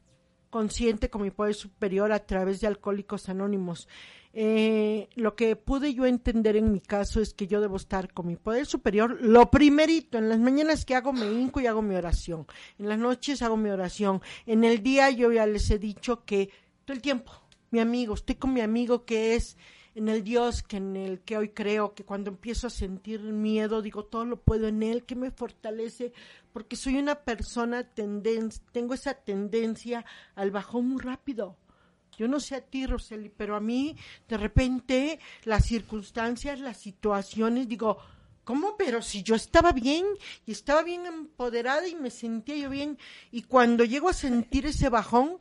[0.52, 3.88] consciente con mi poder superior a través de Alcohólicos Anónimos.
[4.34, 8.26] Eh, lo que pude yo entender en mi caso es que yo debo estar con
[8.26, 9.16] mi poder superior.
[9.22, 12.46] Lo primerito, en las mañanas que hago me hinco y hago mi oración.
[12.78, 14.20] En las noches hago mi oración.
[14.44, 16.50] En el día yo ya les he dicho que
[16.84, 17.32] todo el tiempo,
[17.70, 19.56] mi amigo, estoy con mi amigo que es
[19.94, 23.82] en el Dios que en el que hoy creo, que cuando empiezo a sentir miedo,
[23.82, 26.12] digo, todo lo puedo en Él, que me fortalece,
[26.52, 31.56] porque soy una persona, tengo esa tendencia al bajón muy rápido.
[32.16, 33.96] Yo no sé a ti, Roseli, pero a mí,
[34.28, 37.98] de repente, las circunstancias, las situaciones, digo,
[38.44, 38.76] ¿cómo?
[38.76, 40.04] Pero si yo estaba bien
[40.46, 42.98] y estaba bien empoderada y me sentía yo bien,
[43.30, 45.36] y cuando llego a sentir ese bajón,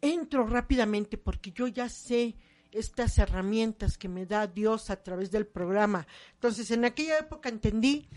[0.00, 2.34] entro rápidamente porque yo ya sé
[2.72, 6.06] estas herramientas que me da Dios a través del programa.
[6.34, 8.08] Entonces, en aquella época entendí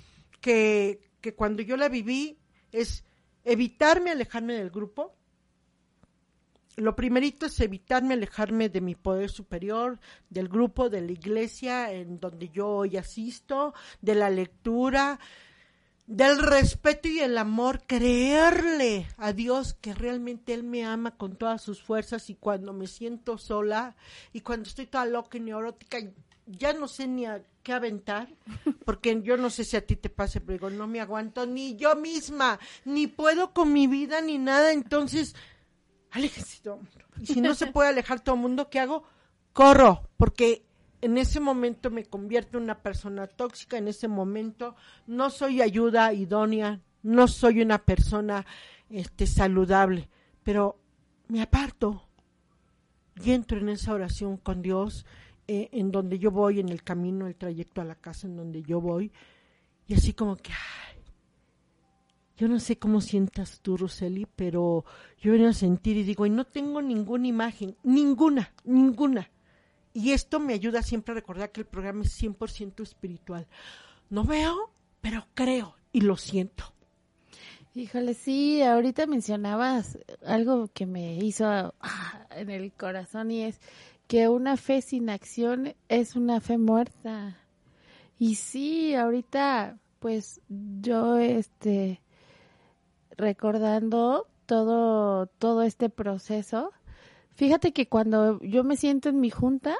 [0.41, 2.39] que, que cuando yo la viví
[2.72, 3.04] es
[3.44, 5.15] evitarme alejarme del grupo,
[6.78, 12.20] lo primerito es evitarme alejarme de mi poder superior, del grupo, de la iglesia en
[12.20, 15.20] donde yo hoy asisto, de la lectura,
[16.08, 21.62] del respeto y el amor, creerle a Dios que realmente Él me ama con todas
[21.62, 23.96] sus fuerzas y cuando me siento sola
[24.32, 25.98] y cuando estoy toda loca y neurótica,
[26.46, 28.30] ya no sé ni a qué aventar,
[28.86, 31.96] porque yo no sé si a ti te pase, pero no me aguanto ni yo
[31.96, 35.36] misma, ni puedo con mi vida ni nada, entonces,
[36.12, 36.91] aléjense todo mundo.
[37.20, 39.04] Y si no se puede alejar todo el mundo, ¿qué hago?
[39.54, 40.64] Corro, porque
[41.06, 46.12] en ese momento me convierto en una persona tóxica, en ese momento no soy ayuda
[46.13, 48.44] idónea, no soy una persona
[48.89, 50.10] este saludable,
[50.44, 50.80] pero
[51.28, 52.10] me aparto
[53.24, 55.06] y entro en esa oración con Dios
[55.48, 58.63] eh, en donde yo voy, en el camino, el trayecto a la casa en donde
[58.63, 59.12] yo voy,
[59.86, 61.04] y así como que, ay,
[62.36, 64.86] yo no sé cómo sientas tú, Roseli, pero
[65.20, 69.30] yo vengo a sentir y digo, y no tengo ninguna imagen, ninguna, ninguna.
[69.96, 73.48] Y esto me ayuda siempre a recordar que el programa es 100% espiritual.
[74.10, 76.66] No veo, pero creo y lo siento.
[77.74, 83.62] Híjole, sí, ahorita mencionabas algo que me hizo ah, en el corazón y es
[84.08, 87.38] que una fe sin acción es una fe muerta.
[88.20, 92.02] Y sí, ahorita pues yo este
[93.12, 96.74] recordando todo todo este proceso,
[97.36, 99.78] fíjate que cuando yo me siento en mi junta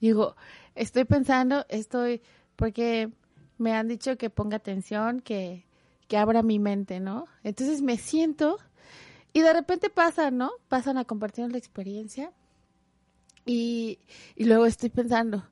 [0.00, 0.36] digo,
[0.74, 2.22] estoy pensando, estoy
[2.56, 3.10] porque
[3.58, 5.66] me han dicho que ponga atención, que
[6.08, 7.26] que abra mi mente, ¿no?
[7.42, 8.58] Entonces me siento
[9.32, 10.52] y de repente pasa, ¿no?
[10.68, 12.32] Pasan a compartir la experiencia
[13.44, 13.98] y,
[14.34, 15.44] y luego estoy pensando,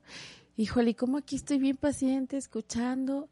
[0.57, 3.29] híjole, ¿y cómo aquí estoy bien paciente, escuchando?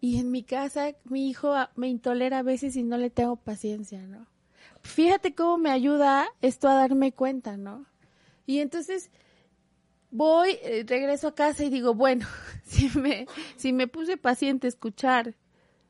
[0.00, 4.06] Y en mi casa mi hijo me intolera a veces y no le tengo paciencia,
[4.06, 4.26] ¿no?
[4.82, 7.86] Fíjate cómo me ayuda esto a darme cuenta, ¿no?
[8.46, 9.10] Y entonces
[10.10, 12.26] voy, eh, regreso a casa y digo, bueno,
[12.64, 15.34] si me, si me puse paciente a escuchar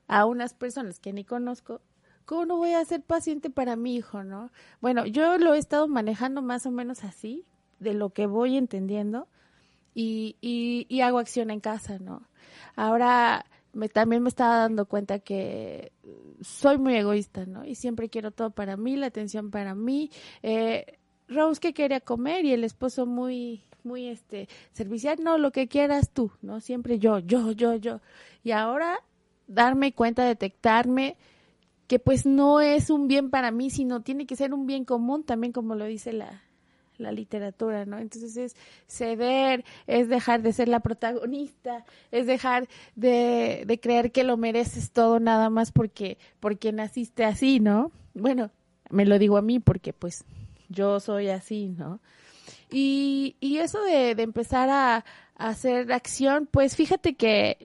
[0.08, 1.80] a unas personas que ni conozco,
[2.24, 4.50] ¿cómo no voy a ser paciente para mi hijo, no?
[4.80, 7.44] Bueno, yo lo he estado manejando más o menos así,
[7.80, 9.26] de lo que voy entendiendo
[9.94, 12.22] y, y, hago acción en casa, ¿no?
[12.76, 15.92] Ahora me, también me estaba dando cuenta que
[16.40, 17.64] soy muy egoísta, ¿no?
[17.64, 20.10] Y siempre quiero todo para mí, la atención para mí.
[20.42, 25.66] Eh, Rose que quería comer y el esposo muy muy este servicial, no, lo que
[25.66, 26.60] quieras tú, ¿no?
[26.60, 28.00] Siempre yo, yo, yo, yo.
[28.44, 29.00] Y ahora
[29.48, 31.16] darme cuenta, detectarme
[31.88, 35.24] que pues no es un bien para mí, sino tiene que ser un bien común,
[35.24, 36.42] también como lo dice la,
[37.02, 37.98] la literatura, ¿no?
[37.98, 44.24] Entonces es ceder, es dejar de ser la protagonista, es dejar de, de creer que
[44.24, 47.92] lo mereces todo nada más porque, porque naciste así, ¿no?
[48.14, 48.50] Bueno,
[48.90, 50.24] me lo digo a mí porque pues
[50.68, 52.00] yo soy así, ¿no?
[52.70, 55.04] Y, y eso de, de empezar a,
[55.42, 57.58] hacer acción, pues fíjate que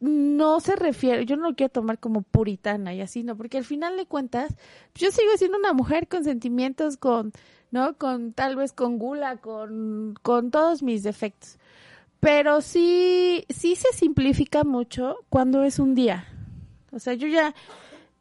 [0.00, 3.36] no se refiere, yo no lo quiero tomar como puritana y así, ¿no?
[3.36, 4.54] Porque al final de cuentas,
[4.94, 7.32] yo sigo siendo una mujer con sentimientos, con,
[7.72, 7.98] ¿no?
[7.98, 11.58] Con tal vez con gula, con, con todos mis defectos.
[12.20, 16.24] Pero sí, sí se simplifica mucho cuando es un día.
[16.92, 17.52] O sea, yo ya,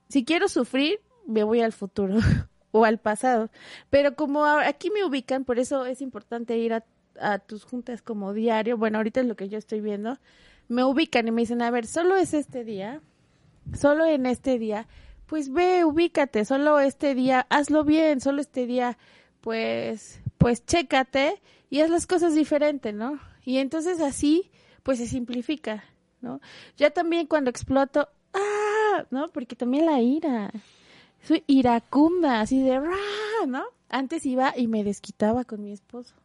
[0.10, 2.18] si quiero sufrir, me voy al futuro
[2.72, 3.52] o al pasado.
[3.92, 6.84] Pero como aquí me ubican, por eso es importante ir a
[7.20, 10.18] a tus juntas como diario, bueno, ahorita es lo que yo estoy viendo,
[10.68, 13.02] me ubican y me dicen, a ver, solo es este día,
[13.74, 14.88] solo en este día,
[15.26, 18.98] pues ve, ubícate, solo este día, hazlo bien, solo este día,
[19.42, 23.20] pues, pues chécate y haz las cosas diferente, ¿no?
[23.44, 24.52] Y entonces así,
[24.84, 25.84] pues se simplifica,
[26.22, 26.40] ¿no?
[26.78, 29.06] Ya también cuando exploto, ¡ah!
[29.10, 29.30] ¿No?
[29.30, 30.52] Porque también la ira,
[31.24, 32.80] soy iracunda, así de,
[33.48, 33.64] ¿no?
[33.90, 36.16] Antes iba y me desquitaba con mi esposo.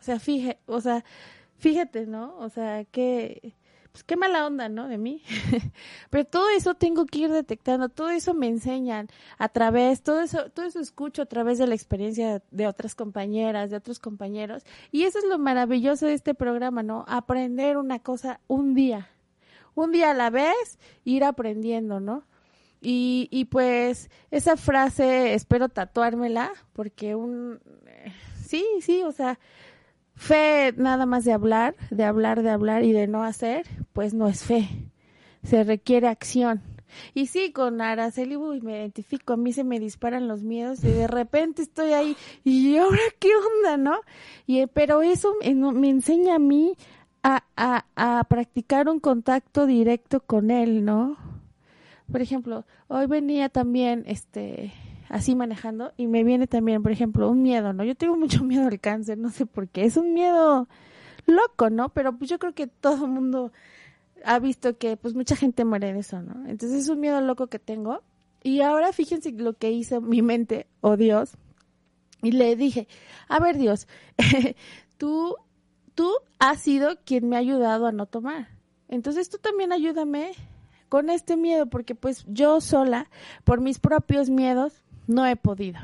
[0.00, 1.04] O sea, fíjate, o sea,
[1.58, 2.36] fíjate, ¿no?
[2.38, 3.52] O sea, qué,
[3.92, 4.88] pues qué mala onda, ¿no?
[4.88, 5.22] De mí.
[6.10, 10.50] Pero todo eso tengo que ir detectando, todo eso me enseñan a través, todo eso,
[10.50, 14.64] todo eso escucho a través de la experiencia de otras compañeras, de otros compañeros.
[14.92, 17.04] Y eso es lo maravilloso de este programa, ¿no?
[17.08, 19.08] Aprender una cosa un día.
[19.74, 22.24] Un día a la vez, ir aprendiendo, ¿no?
[22.80, 27.60] Y, y pues esa frase espero tatuármela porque un...
[27.86, 28.12] Eh,
[28.46, 29.38] sí, sí, o sea,
[30.20, 34.28] Fe nada más de hablar, de hablar, de hablar y de no hacer, pues no
[34.28, 34.68] es fe.
[35.42, 36.60] Se requiere acción.
[37.14, 40.88] Y sí, con Araceli y me identifico, a mí se me disparan los miedos y
[40.88, 43.98] de repente estoy ahí y ahora qué onda, ¿no?
[44.46, 46.76] Y, pero eso me, enseña a mí
[47.22, 51.16] a, a, a practicar un contacto directo con él, ¿no?
[52.12, 54.70] Por ejemplo, hoy venía también este
[55.10, 57.84] así manejando y me viene también, por ejemplo, un miedo, ¿no?
[57.84, 60.68] Yo tengo mucho miedo al cáncer, no sé por qué, es un miedo
[61.26, 61.90] loco, ¿no?
[61.90, 63.52] Pero pues yo creo que todo el mundo
[64.24, 66.48] ha visto que pues mucha gente muere de eso, ¿no?
[66.48, 68.02] Entonces es un miedo loco que tengo.
[68.42, 71.36] Y ahora fíjense lo que hizo mi mente, o oh Dios,
[72.22, 72.88] y le dije,
[73.28, 73.86] a ver Dios,
[74.96, 75.36] tú,
[75.94, 78.48] tú has sido quien me ha ayudado a no tomar.
[78.88, 80.32] Entonces tú también ayúdame
[80.88, 83.10] con este miedo, porque pues yo sola,
[83.44, 85.80] por mis propios miedos, no he podido.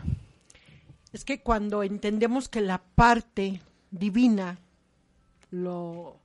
[1.12, 3.60] Es que cuando entendemos que la parte
[3.90, 4.58] divina,
[5.50, 6.20] lo,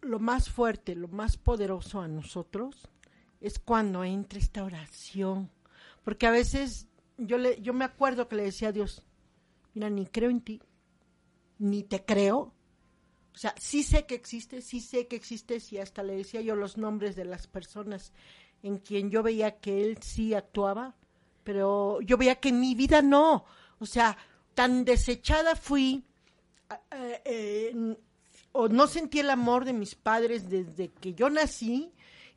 [0.00, 2.88] lo más fuerte, lo más poderoso a nosotros,
[3.40, 5.50] es cuando entra esta oración.
[6.04, 6.86] Porque a veces
[7.18, 9.02] yo, le, yo me acuerdo que le decía a Dios,
[9.74, 10.62] mira, ni creo en ti,
[11.58, 12.54] ni te creo.
[13.34, 16.54] O sea, sí sé que existe, sí sé que existe, y hasta le decía yo
[16.54, 18.12] los nombres de las personas
[18.62, 20.94] en quien yo veía que él sí actuaba,
[21.44, 23.44] pero yo veía que en mi vida no.
[23.78, 24.16] O sea,
[24.54, 26.04] tan desechada fui,
[26.90, 27.96] eh, eh,
[28.52, 31.92] o no sentí el amor de mis padres desde que yo nací,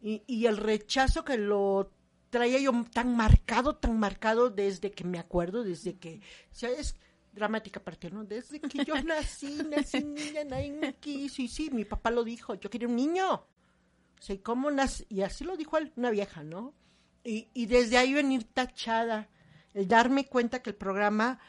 [0.05, 1.89] y, el rechazo que lo
[2.29, 6.19] traía yo tan marcado, tan marcado desde que me acuerdo, desde que,
[6.51, 6.97] o sea, es
[7.31, 8.25] dramática parte, ¿no?
[8.25, 12.55] Desde que yo nací, nací niña, nadie me quiso, y sí, mi papá lo dijo,
[12.55, 13.33] yo quería un niño.
[13.33, 15.05] O sea, ¿y cómo nací?
[15.07, 16.73] Y así lo dijo él, una vieja, ¿no?
[17.23, 19.29] Y, y desde ahí venir tachada,
[19.73, 21.39] el darme cuenta que el programa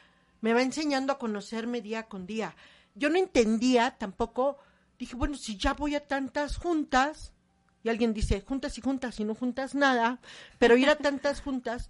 [0.41, 2.55] me va enseñando a conocerme día con día.
[2.93, 4.57] Yo no entendía tampoco,
[4.97, 7.33] dije, bueno, si ya voy a tantas juntas,
[7.83, 10.19] y alguien dice, juntas y juntas y no juntas nada,
[10.59, 11.89] pero ir a tantas juntas,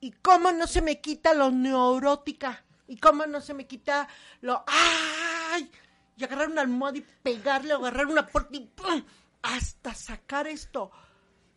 [0.00, 4.08] y cómo no se me quita lo neurótica, y cómo no se me quita
[4.40, 5.70] lo, ¡ay!
[6.16, 9.02] Y agarrar una almohada y pegarle, o agarrar una puerta y ¡pum!
[9.42, 10.90] hasta sacar esto.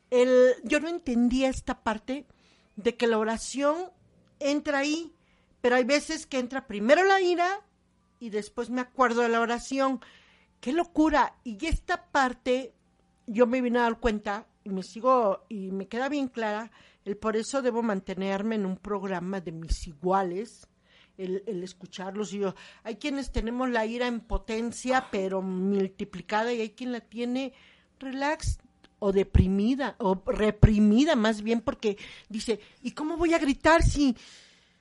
[0.09, 2.25] El, yo no entendía esta parte
[2.75, 3.91] de que la oración
[4.39, 5.13] entra ahí,
[5.61, 7.61] pero hay veces que entra primero la ira
[8.19, 9.99] y después me acuerdo de la oración.
[10.61, 11.35] ¡Qué locura!
[11.43, 12.73] Y esta parte
[13.27, 16.71] yo me vine a dar cuenta y me sigo y me queda bien clara
[17.05, 20.67] el por eso debo mantenerme en un programa de mis iguales
[21.17, 22.53] el, el escucharlos y yo
[22.83, 27.53] hay quienes tenemos la ira en potencia pero multiplicada y hay quien la tiene
[27.99, 28.59] relax
[28.99, 31.97] o deprimida o reprimida más bien porque
[32.29, 34.15] dice y cómo voy a gritar si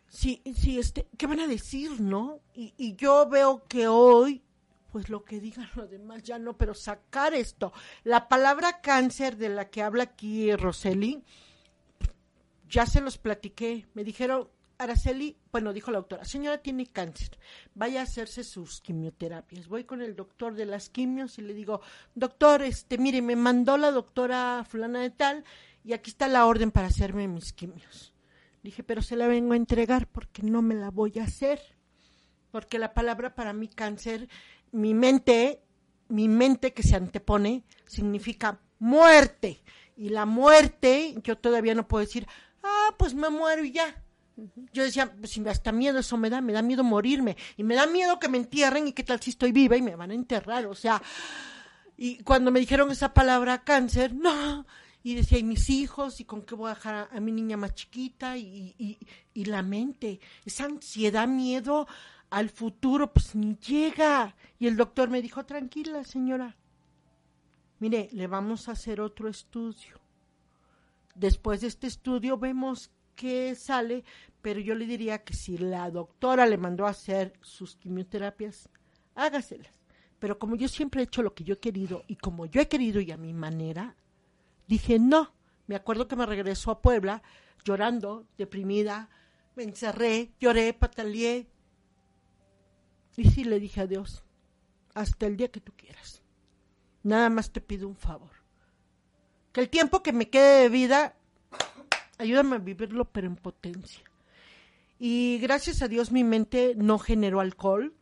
[0.08, 4.42] si si este qué van a decir no y, y yo veo que hoy
[4.96, 7.70] pues lo que digan los demás ya no, pero sacar esto.
[8.02, 11.22] La palabra cáncer de la que habla aquí Roseli,
[12.66, 13.86] ya se los platiqué.
[13.92, 14.48] Me dijeron,
[14.78, 17.38] Araceli, bueno, dijo la doctora, señora tiene cáncer,
[17.74, 19.68] vaya a hacerse sus quimioterapias.
[19.68, 21.80] Voy con el doctor de las quimios y le digo,
[22.14, 25.44] doctor, este, mire, me mandó la doctora fulana de tal
[25.84, 28.12] y aquí está la orden para hacerme mis quimios.
[28.62, 31.60] Dije, pero se la vengo a entregar porque no me la voy a hacer.
[32.50, 34.28] Porque la palabra para mí cáncer
[34.72, 35.62] mi mente,
[36.08, 39.62] mi mente que se antepone, significa muerte.
[39.96, 42.26] Y la muerte, yo todavía no puedo decir,
[42.62, 44.02] ah, pues me muero y ya.
[44.72, 47.36] Yo decía, pues si hasta miedo eso me da, me da miedo morirme.
[47.56, 49.96] Y me da miedo que me entierren y qué tal si estoy viva y me
[49.96, 50.66] van a enterrar.
[50.66, 51.02] O sea,
[51.96, 54.66] y cuando me dijeron esa palabra cáncer, no.
[55.02, 57.74] Y decía, y mis hijos, y con qué voy a dejar a, mi niña más
[57.74, 58.98] chiquita, y, y,
[59.32, 61.86] y la mente, esa ansiedad, miedo
[62.28, 64.34] al futuro, pues ni llega.
[64.58, 66.56] Y el doctor me dijo, tranquila señora,
[67.78, 70.00] mire, le vamos a hacer otro estudio.
[71.14, 74.04] Después de este estudio vemos qué sale,
[74.40, 78.68] pero yo le diría que si la doctora le mandó a hacer sus quimioterapias,
[79.14, 79.74] hágaselas.
[80.20, 82.68] Pero como yo siempre he hecho lo que yo he querido y como yo he
[82.68, 83.96] querido y a mi manera,
[84.68, 85.34] dije no.
[85.66, 87.22] Me acuerdo que me regresó a Puebla
[87.64, 89.10] llorando, deprimida,
[89.56, 91.48] me encerré, lloré, pataleé,
[93.16, 94.22] y sí le dije a Dios,
[94.94, 96.22] hasta el día que tú quieras.
[97.02, 98.30] Nada más te pido un favor.
[99.52, 101.16] Que el tiempo que me quede de vida,
[102.18, 104.02] ayúdame a vivirlo, pero en potencia.
[104.98, 107.94] Y gracias a Dios mi mente no generó alcohol,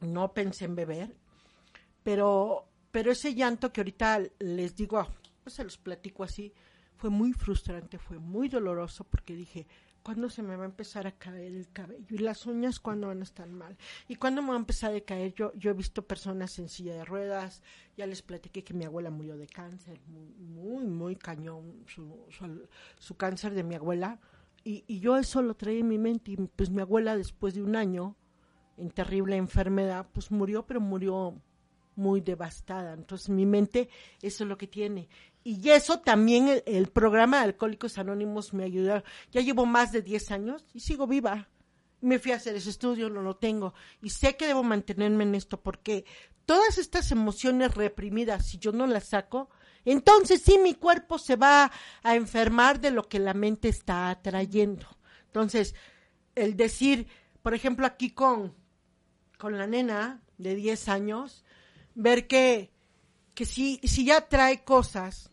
[0.00, 1.16] no pensé en beber,
[2.02, 5.06] pero, pero ese llanto que ahorita les digo,
[5.44, 6.52] pues se los platico así,
[6.96, 9.66] fue muy frustrante, fue muy doloroso porque dije,
[10.02, 12.06] ¿Cuándo se me va a empezar a caer el cabello?
[12.08, 13.76] ¿Y las uñas cuándo van a estar mal?
[14.08, 15.34] ¿Y cuándo me va a empezar a caer?
[15.34, 17.62] Yo, yo he visto personas en silla de ruedas,
[17.96, 22.26] ya les platiqué que mi abuela murió de cáncer, muy, muy, cañón su,
[22.98, 24.18] su, cáncer de mi abuela.
[24.64, 27.62] Y, y yo eso lo traía en mi mente y pues mi abuela después de
[27.62, 28.16] un año
[28.78, 31.40] en terrible enfermedad, pues murió, pero murió
[32.00, 32.94] muy devastada.
[32.94, 33.88] Entonces mi mente
[34.22, 35.08] eso es lo que tiene.
[35.42, 39.02] Y eso también el, programa de Alcohólicos Anónimos me ayudó.
[39.32, 41.48] Ya llevo más de 10 años y sigo viva.
[42.02, 43.72] Me fui a hacer ese estudio, no lo tengo.
[44.02, 46.04] Y sé que debo mantenerme en esto porque
[46.44, 49.48] todas estas emociones reprimidas, si yo no las saco,
[49.86, 51.70] entonces sí mi cuerpo se va
[52.02, 54.86] a enfermar de lo que la mente está atrayendo.
[55.26, 55.74] Entonces,
[56.34, 57.06] el decir,
[57.42, 58.54] por ejemplo, aquí con,
[59.38, 61.44] con la nena de 10 años,
[61.94, 62.70] ver que,
[63.34, 65.29] que si, si ya trae cosas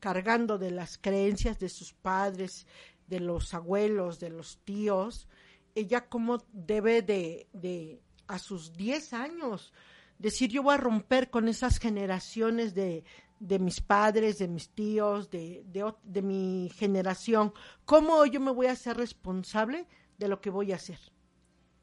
[0.00, 2.66] cargando de las creencias de sus padres,
[3.06, 5.28] de los abuelos, de los tíos,
[5.74, 9.72] ella cómo debe de, de a sus 10 años,
[10.18, 13.04] decir yo voy a romper con esas generaciones de,
[13.40, 17.52] de mis padres, de mis tíos, de, de, de mi generación,
[17.84, 19.86] ¿cómo yo me voy a hacer responsable
[20.18, 20.98] de lo que voy a hacer?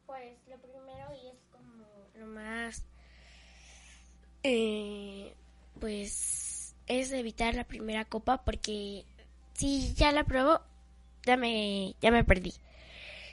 [0.06, 1.86] Pues lo primero y es como
[2.16, 2.86] lo más,
[4.44, 5.34] eh,
[5.80, 6.45] pues
[6.88, 9.06] es evitar la primera copa porque
[9.54, 10.62] si ya la pruebo,
[11.26, 12.54] ya me, ya me perdí.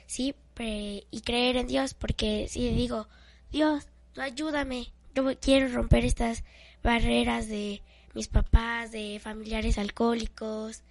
[0.05, 3.07] Sí, y creer en Dios porque si digo,
[3.51, 6.43] Dios, tú ayúdame, yo quiero romper estas
[6.83, 7.81] barreras de
[8.13, 10.83] mis papás, de familiares alcohólicos,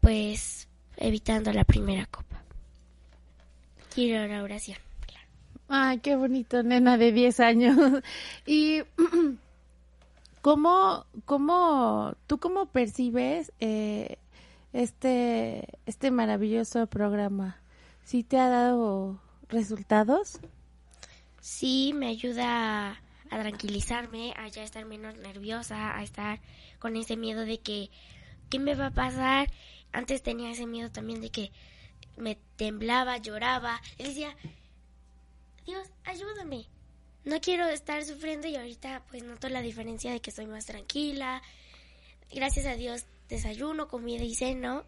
[0.00, 2.42] pues evitando la primera copa.
[3.94, 4.78] Quiero la oración.
[5.68, 7.76] Ay, qué bonito, nena de 10 años.
[8.46, 8.82] Y
[10.42, 14.18] cómo, cómo, tú cómo percibes eh,
[14.74, 17.62] este, este maravilloso programa.
[18.04, 20.40] ¿Sí te ha dado resultados?
[21.40, 26.40] Sí, me ayuda a, tranquilizarme, a ya estar menos nerviosa, a estar
[26.78, 27.90] con ese miedo de que,
[28.50, 29.50] ¿qué me va a pasar?
[29.92, 31.52] Antes tenía ese miedo también de que
[32.16, 34.36] me temblaba, lloraba, y decía,
[35.64, 36.66] Dios, ayúdame.
[37.24, 41.42] No quiero estar sufriendo y ahorita pues noto la diferencia de que estoy más tranquila.
[42.32, 44.84] Gracias a Dios desayuno, comida y ceno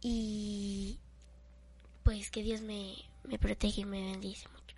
[0.00, 0.98] y
[2.02, 4.76] pues que Dios me, me protege y me bendice mucho.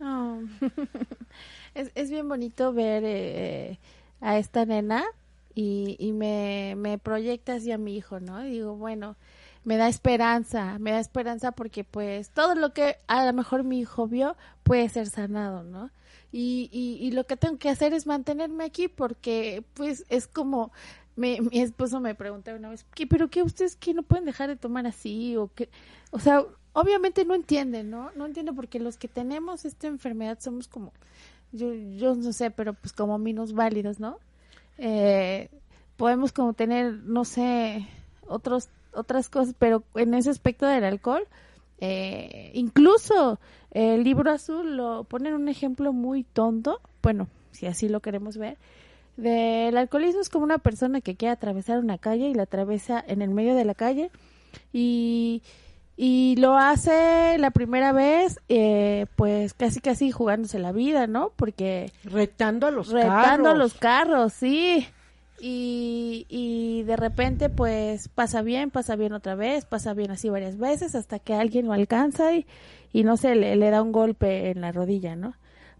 [0.00, 0.42] Oh.
[1.74, 3.78] es, es bien bonito ver eh,
[4.20, 5.04] a esta nena
[5.54, 8.44] y, y me, me proyecta hacia mi hijo, ¿no?
[8.44, 9.16] Y digo, bueno,
[9.64, 13.80] me da esperanza, me da esperanza porque pues todo lo que a lo mejor mi
[13.80, 15.90] hijo vio puede ser sanado, ¿no?
[16.34, 20.72] Y, y, lo que tengo que hacer es mantenerme aquí porque pues es como
[21.14, 24.48] mi, mi esposo me preguntaba una vez, ¿qué, pero qué ustedes que no pueden dejar
[24.48, 25.68] de tomar así o qué?
[26.10, 26.42] O sea,
[26.72, 28.10] obviamente no entienden, ¿no?
[28.16, 30.92] No entienden porque los que tenemos esta enfermedad somos como,
[31.52, 34.18] yo, yo no sé, pero pues como minusválidos, ¿no?
[34.78, 35.50] Eh,
[35.96, 37.86] podemos como tener, no sé,
[38.26, 41.26] otros, otras cosas, pero en ese aspecto del alcohol,
[41.78, 43.40] eh, incluso
[43.70, 48.56] el libro azul lo ponen un ejemplo muy tonto, bueno, si así lo queremos ver,
[49.16, 53.20] del alcoholismo es como una persona que quiere atravesar una calle y la atraviesa en
[53.22, 54.10] el medio de la calle
[54.72, 55.42] y,
[55.96, 61.30] y lo hace la primera vez eh, pues casi casi jugándose la vida, ¿no?
[61.36, 63.58] Porque Retando a los retando a carros.
[63.58, 64.86] los carros, sí.
[65.44, 70.56] Y, y de repente pues pasa bien, pasa bien otra vez, pasa bien así varias
[70.56, 72.46] veces hasta que alguien lo alcanza y,
[72.92, 75.34] y no sé, le, da un golpe en la rodilla, ¿no?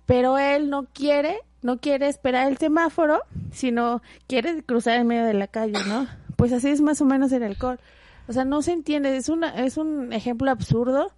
[0.05, 5.35] Pero él no quiere, no quiere esperar el semáforo, sino quiere cruzar en medio de
[5.35, 6.09] la calle, ¿no?
[6.35, 7.79] Pues así es más o menos el alcohol.
[8.27, 11.13] O sea, no se entiende, es, una, es un ejemplo absurdo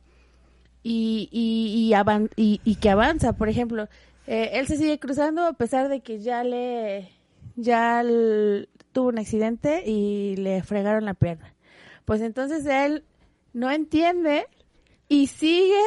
[0.83, 1.95] y, y,
[2.37, 3.33] y, y que avanza.
[3.33, 3.89] Por ejemplo,
[4.27, 7.11] eh, él se sigue cruzando a pesar de que ya le
[7.57, 8.03] ya
[8.93, 11.55] tuvo un accidente y le fregaron la pierna.
[12.05, 13.05] Pues entonces él
[13.53, 14.47] no entiende
[15.09, 15.81] y sigue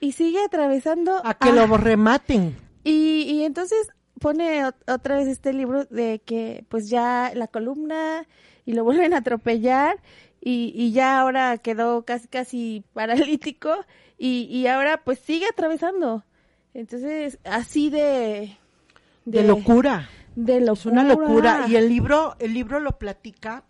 [0.00, 2.56] y sigue atravesando A que a- lo rematen.
[2.84, 3.88] y, y entonces
[4.20, 8.26] pone ot- otra vez este libro de que pues ya la columna
[8.64, 9.96] y lo vuelven a atropellar
[10.40, 13.70] y, y ya ahora quedó casi casi paralítico
[14.18, 16.24] y, y ahora pues sigue atravesando.
[16.74, 18.56] Entonces así de...
[19.24, 20.08] De, locura.
[20.34, 20.72] De locura.
[20.72, 21.66] Es una locura.
[21.68, 23.64] Y el libro, el libro lo platica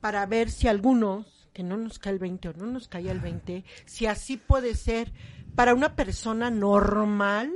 [0.00, 3.20] para ver si algunos, que no nos cae el 20 o no nos cae el
[3.20, 5.12] 20, si así puede ser
[5.54, 7.52] para una persona normal.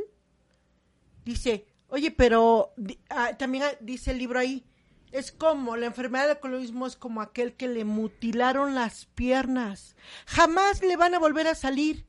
[1.25, 2.73] Dice, oye, pero
[3.11, 4.64] ah, también ah, dice el libro ahí,
[5.12, 9.97] es como, la enfermedad del alcoholismo es como aquel que le mutilaron las piernas.
[10.27, 12.07] Jamás le van a volver a salir.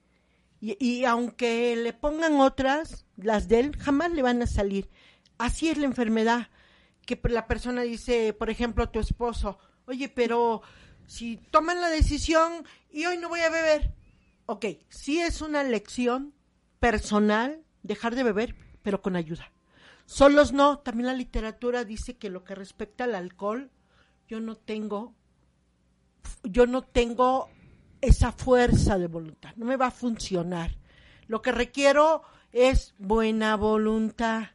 [0.62, 4.90] Y, y aunque le pongan otras, las de él, jamás le van a salir.
[5.40, 6.50] Así es la enfermedad.
[7.08, 10.62] Que la persona dice, por ejemplo, tu esposo, oye, pero
[11.08, 13.96] si toman la decisión y hoy no voy a beber.
[14.46, 16.36] Ok, sí es una lección
[16.80, 19.52] personal dejar de beber, pero con ayuda.
[20.06, 23.72] Solos no, también la literatura dice que lo que respecta al alcohol,
[24.28, 25.16] yo no tengo,
[26.44, 27.50] yo no tengo
[28.02, 30.78] esa fuerza de voluntad, no me va a funcionar.
[31.28, 34.50] Lo que requiero es buena voluntad.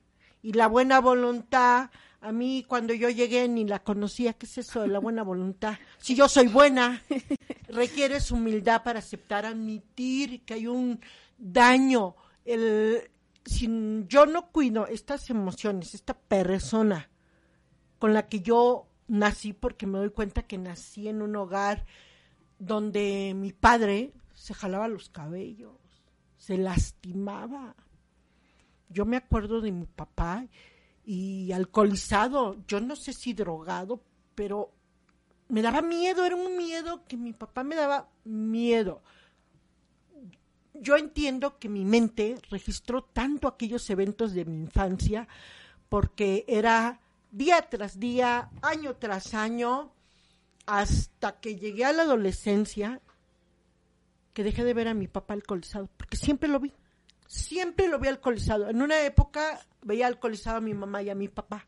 [0.45, 1.89] Y la buena voluntad,
[2.21, 5.79] a mí cuando yo llegué ni la conocía, ¿qué es eso de la buena voluntad?
[5.97, 7.03] Si yo soy buena,
[7.69, 11.01] requieres humildad para aceptar, admitir que hay un
[11.39, 12.15] daño.
[12.45, 13.11] El,
[13.47, 13.71] si
[14.07, 17.09] yo no cuido estas emociones, esta persona
[17.99, 21.87] con la que yo nací, porque me doy cuenta que nací en un hogar
[22.59, 25.79] donde mi padre se jalaba los cabellos,
[26.37, 27.77] se lastimaba,
[28.95, 30.47] yo me acuerdo de mi papá
[31.05, 34.01] y alcoholizado, yo no sé si drogado,
[34.35, 34.71] pero
[35.49, 39.03] me daba miedo, era un miedo que mi papá me daba miedo.
[40.73, 45.29] Yo entiendo que mi mente registró tanto aquellos eventos de mi infancia
[45.89, 49.93] porque era día tras día, año tras año,
[50.67, 53.01] hasta que llegué a la adolescencia,
[54.33, 56.73] que dejé de ver a mi papá alcoholizado, porque siempre lo vi
[57.27, 58.68] siempre lo vi alcoholizado.
[58.68, 61.66] En una época veía alcoholizado a mi mamá y a mi papá,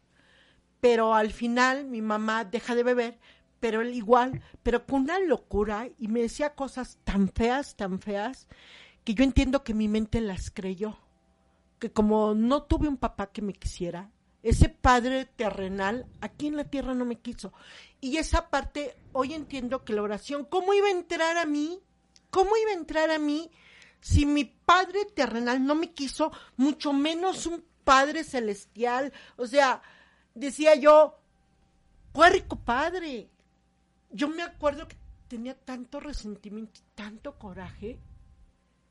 [0.81, 3.19] pero al final mi mamá deja de beber,
[3.61, 8.49] pero él igual, pero con una locura y me decía cosas tan feas, tan feas,
[9.05, 10.99] que yo entiendo que mi mente las creyó.
[11.79, 14.11] Que como no tuve un papá que me quisiera,
[14.43, 17.53] ese padre terrenal aquí en la tierra no me quiso.
[18.01, 21.81] Y esa parte, hoy entiendo que la oración, ¿cómo iba a entrar a mí?
[22.31, 23.51] ¿Cómo iba a entrar a mí?
[24.07, 29.13] Si mi Padre terrenal no me quiso, mucho menos un Padre celestial.
[29.35, 29.83] O sea,
[30.33, 31.19] decía yo,
[32.15, 33.29] rico Padre.
[34.13, 34.97] Yo me acuerdo que
[35.27, 37.99] tenía tanto resentimiento, tanto coraje,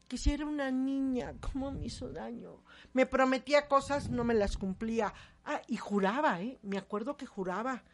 [0.09, 2.61] que si era una niña, ¿cómo me hizo daño?
[2.91, 5.13] Me prometía cosas, no me las cumplía.
[5.45, 6.59] Ah, y juraba, ¿eh?
[6.61, 7.85] Me acuerdo que juraba,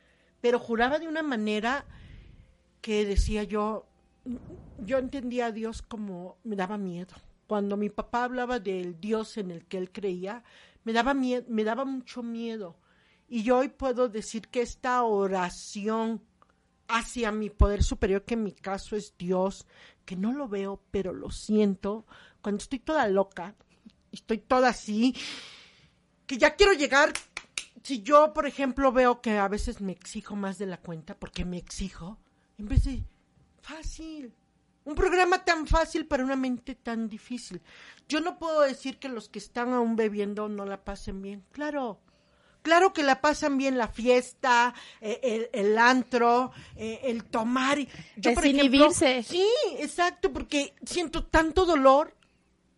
[0.41, 1.85] pero juraba de una manera
[2.81, 3.90] que decía yo,
[4.79, 7.15] yo entendía a Dios como me daba miedo.
[7.47, 10.43] Cuando mi papá hablaba del Dios en el que él creía,
[10.83, 12.77] me daba miedo, me daba mucho miedo.
[13.27, 16.21] Y yo hoy puedo decir que esta oración
[16.87, 19.65] hacia mi poder superior, que en mi caso es Dios,
[20.05, 22.05] que no lo veo, pero lo siento,
[22.41, 23.55] cuando estoy toda loca,
[24.11, 25.15] estoy toda así,
[26.27, 27.13] que ya quiero llegar,
[27.83, 31.45] si yo, por ejemplo, veo que a veces me exijo más de la cuenta, porque
[31.45, 32.19] me exijo,
[32.57, 33.03] en vez de
[33.61, 34.33] Fácil.
[34.83, 37.61] Un programa tan fácil para una mente tan difícil.
[38.07, 41.43] Yo no puedo decir que los que están aún bebiendo no la pasen bien.
[41.51, 41.99] Claro,
[42.63, 47.77] claro que la pasan bien la fiesta, eh, el, antro, eh, el tomar.
[48.15, 49.45] Yo, por ejemplo, sí,
[49.77, 52.15] exacto, porque siento tanto dolor,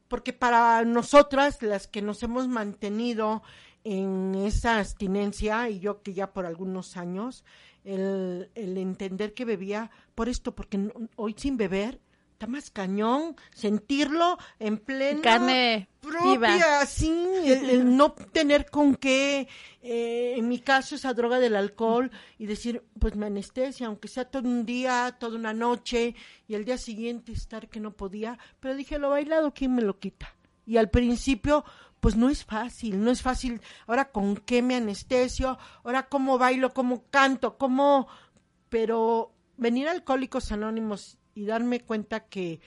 [0.09, 3.43] porque para nosotras, las que nos hemos mantenido
[3.83, 7.43] en esa abstinencia, y yo que ya por algunos años,
[7.83, 11.99] el, el entender que bebía por esto, porque hoy sin beber
[12.33, 17.09] está más cañón sentirlo en plena carne propia, sí,
[17.45, 19.47] el, no tener con qué,
[19.81, 24.25] eh, en mi caso esa droga del alcohol y decir, pues me anestesia, aunque sea
[24.25, 26.15] todo un día, toda una noche
[26.47, 29.99] y el día siguiente estar que no podía, pero dije, lo bailado, ¿quién me lo
[29.99, 30.35] quita?
[30.65, 31.63] Y al principio,
[32.03, 33.61] pues no es fácil, no es fácil.
[33.87, 38.09] Ahora con qué me anestesio, ahora cómo bailo, cómo canto, cómo...
[38.67, 42.59] Pero venir a Alcohólicos Anónimos y darme cuenta que,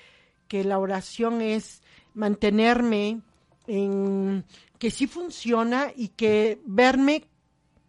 [0.49, 1.83] que la oración es
[2.15, 3.21] mantenerme
[3.67, 4.47] en
[4.79, 7.29] que sí funciona y que verme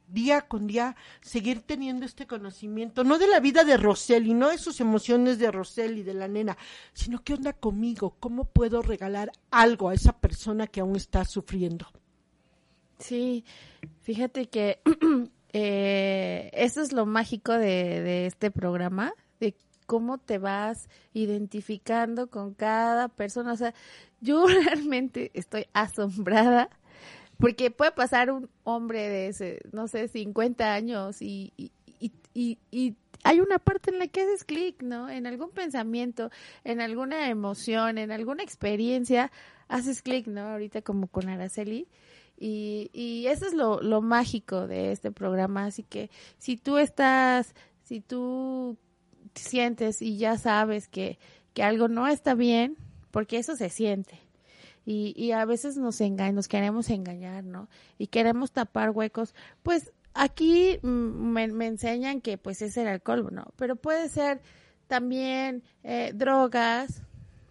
[0.08, 4.58] día con día seguir teniendo este conocimiento, no de la vida de Roseli, no de
[4.58, 6.58] sus emociones de Roseli, de la nena,
[6.94, 11.88] sino qué onda conmigo, cómo puedo regalar algo a esa persona que aún está sufriendo.
[13.00, 13.46] Sí,
[14.02, 14.80] fíjate que
[15.54, 19.56] eh, eso es lo mágico de, de este programa, de
[19.86, 23.54] cómo te vas identificando con cada persona.
[23.54, 23.74] O sea,
[24.22, 26.70] yo realmente estoy asombrada
[27.40, 31.72] porque puede pasar un hombre de, ese, no sé, 50 años y, y,
[32.72, 35.10] y, hay una parte en la que haces clic, ¿no?
[35.10, 36.30] En algún pensamiento,
[36.64, 39.32] en alguna emoción, en alguna experiencia,
[39.68, 40.42] haces clic, ¿no?
[40.42, 41.88] Ahorita como con Araceli.
[42.40, 45.66] Y, eso es lo, lo mágico de este programa.
[45.66, 48.78] Así que si tú estás, si tú
[49.34, 51.18] sientes y ya sabes que,
[51.54, 52.78] que algo no está bien,
[53.12, 54.20] porque eso se siente,
[54.88, 57.68] y, y a veces nos engañan, nos queremos engañar, ¿no?
[57.98, 63.48] Y queremos tapar huecos, pues aquí me, me, enseñan que pues es el alcohol, ¿no?
[63.58, 64.40] Pero puede ser
[64.88, 67.02] también eh, drogas,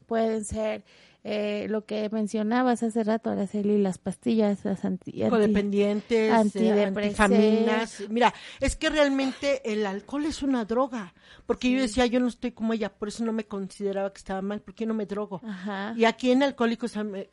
[0.06, 0.82] pueden ser
[1.28, 8.04] eh, lo que mencionabas hace rato, Araceli, las pastillas, las anti, anti- codependientes, eh, antifaminas.
[8.08, 11.14] Mira, es que realmente el alcohol es una droga,
[11.46, 14.40] porque yo decía, yo no estoy como ella, por eso no me consideraba que estaba
[14.40, 15.40] mal, porque no me drogo.
[15.44, 15.94] Ajá.
[15.96, 17.26] Y aquí en Alcohólicos el,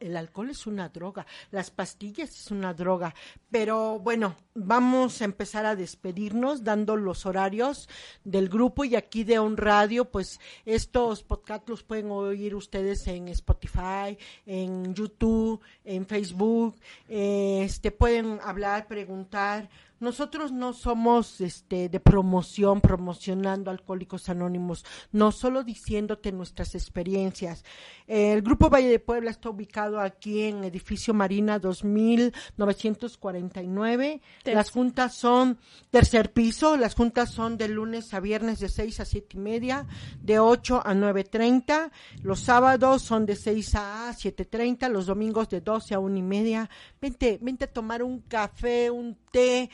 [0.00, 3.14] el alcohol es una droga, las pastillas es una droga,
[3.50, 7.90] pero bueno, vamos a empezar a despedirnos dando los horarios
[8.24, 13.33] del grupo y aquí de un radio, pues estos podcasts los pueden oír ustedes en
[13.34, 14.16] Spotify,
[14.46, 16.76] en YouTube, en Facebook,
[17.08, 19.68] eh, este pueden hablar, preguntar.
[20.04, 27.64] Nosotros no somos este de promoción, promocionando Alcohólicos Anónimos, no solo diciéndote nuestras experiencias.
[28.06, 34.20] El Grupo Valle de Puebla está ubicado aquí en Edificio Marina 2949.
[34.42, 35.58] Ter- Las juntas son
[35.90, 39.86] tercer piso, las juntas son de lunes a viernes de 6 a siete y media,
[40.20, 41.90] de 8 a 9.30.
[42.22, 46.68] Los sábados son de 6 a 7.30, los domingos de 12 a una y media.
[47.00, 49.70] Vente, vente a tomar un café, un té,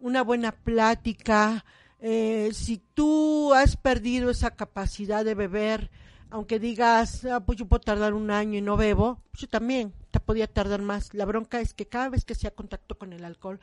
[0.00, 1.64] una buena plática.
[2.00, 5.90] Eh, si tú has perdido esa capacidad de beber,
[6.30, 9.92] aunque digas, "Ah, pues yo puedo tardar un año y no bebo, pues yo también
[10.10, 11.14] te podía tardar más.
[11.14, 13.60] La bronca es que cada vez que hacía contacto con el alcohol,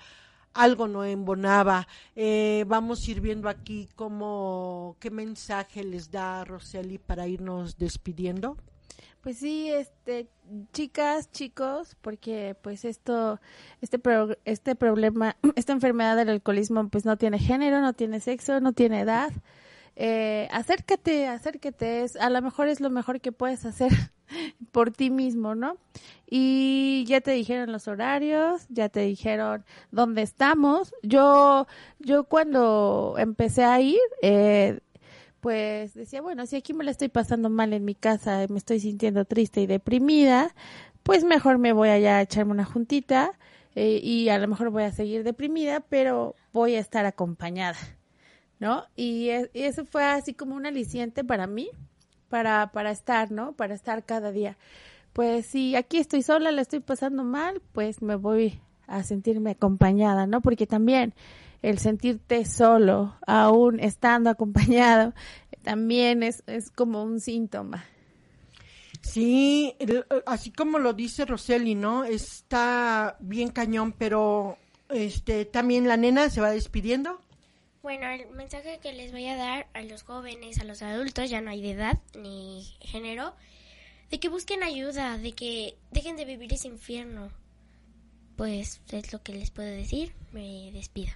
[0.53, 1.87] algo no embonaba.
[2.15, 8.57] Eh, vamos a ir viendo aquí cómo, qué mensaje les da Roseli para irnos despidiendo.
[9.25, 10.27] Pues sí, este,
[10.71, 13.39] chicas, chicos, porque pues esto,
[13.81, 18.59] este, pro- este problema, esta enfermedad del alcoholismo, pues no tiene género, no tiene sexo,
[18.59, 19.31] no tiene edad.
[19.95, 23.91] Eh, acércate, acércate, es, a lo mejor es lo mejor que puedes hacer
[24.71, 25.77] por ti mismo, ¿no?
[26.29, 30.93] Y ya te dijeron los horarios, ya te dijeron dónde estamos.
[31.01, 31.65] Yo,
[31.97, 34.81] yo cuando empecé a ir, eh,
[35.45, 38.79] pues decía, bueno, si aquí me la estoy pasando mal en mi casa, me estoy
[38.79, 40.55] sintiendo triste y deprimida,
[41.03, 43.33] pues mejor me voy allá a echarme una juntita
[43.75, 47.77] eh, y a lo mejor voy a seguir deprimida, pero voy a estar acompañada,
[48.59, 48.85] ¿no?
[48.95, 51.69] Y, y eso fue así como un aliciente para mí,
[52.27, 53.51] para, para estar, ¿no?
[53.51, 54.57] Para estar cada día.
[55.13, 60.25] Pues si aquí estoy sola, la estoy pasando mal, pues me voy a sentirme acompañada,
[60.25, 60.41] ¿no?
[60.41, 61.13] Porque también
[61.65, 65.13] el sentirte solo, aún estando acompañado,
[65.63, 67.85] también es, es como un síntoma.
[69.01, 69.75] Sí,
[70.25, 72.05] así como lo dice Roseli, ¿no?
[72.05, 74.57] Está bien cañón, pero
[74.89, 77.19] este también la nena se va despidiendo.
[77.83, 81.41] Bueno, el mensaje que les voy a dar a los jóvenes, a los adultos, ya
[81.41, 83.35] no hay de edad ni género,
[84.09, 87.31] de que busquen ayuda, de que dejen de vivir ese infierno.
[88.35, 90.13] Pues es lo que les puedo decir.
[90.31, 91.13] Me despido.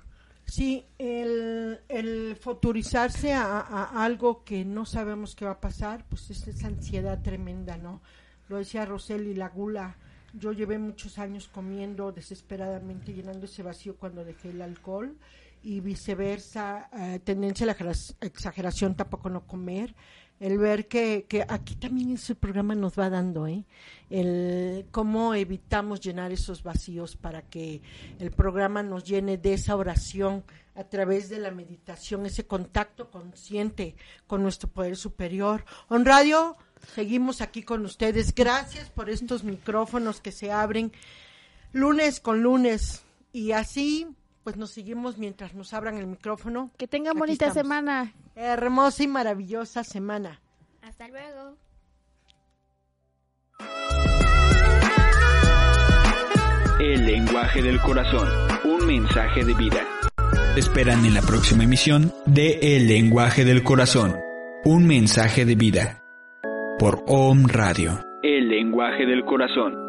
[0.51, 6.29] Sí, el, el futurizarse a, a algo que no sabemos qué va a pasar, pues
[6.31, 8.01] es esa ansiedad tremenda, ¿no?
[8.47, 9.97] Lo decía Roseli, la gula.
[10.33, 15.15] Yo llevé muchos años comiendo desesperadamente, llenando ese vacío cuando dejé el alcohol
[15.61, 19.93] y viceversa, eh, tendencia a la exageración, tampoco no comer.
[20.39, 23.65] El ver que, que aquí también ese programa nos va dando, ¿eh?
[24.09, 27.81] El cómo evitamos llenar esos vacíos para que
[28.19, 30.43] el programa nos llene de esa oración
[30.75, 33.95] a través de la meditación, ese contacto consciente
[34.27, 35.65] con nuestro poder superior.
[35.89, 36.55] On Radio,
[36.95, 38.33] seguimos aquí con ustedes.
[38.33, 40.93] Gracias por estos micrófonos que se abren
[41.73, 44.07] lunes con lunes y así
[44.43, 46.71] pues nos seguimos mientras nos abran el micrófono.
[46.77, 47.67] Que tengan Aquí bonita estamos.
[47.67, 48.13] semana.
[48.35, 50.41] Hermosa y maravillosa semana.
[50.81, 51.57] Hasta luego.
[56.79, 58.27] El lenguaje del corazón,
[58.63, 59.85] un mensaje de vida.
[60.53, 64.15] Te Esperan en la próxima emisión de El lenguaje del corazón,
[64.65, 66.03] un mensaje de vida.
[66.79, 67.99] Por OM Radio.
[68.23, 69.88] El lenguaje del corazón.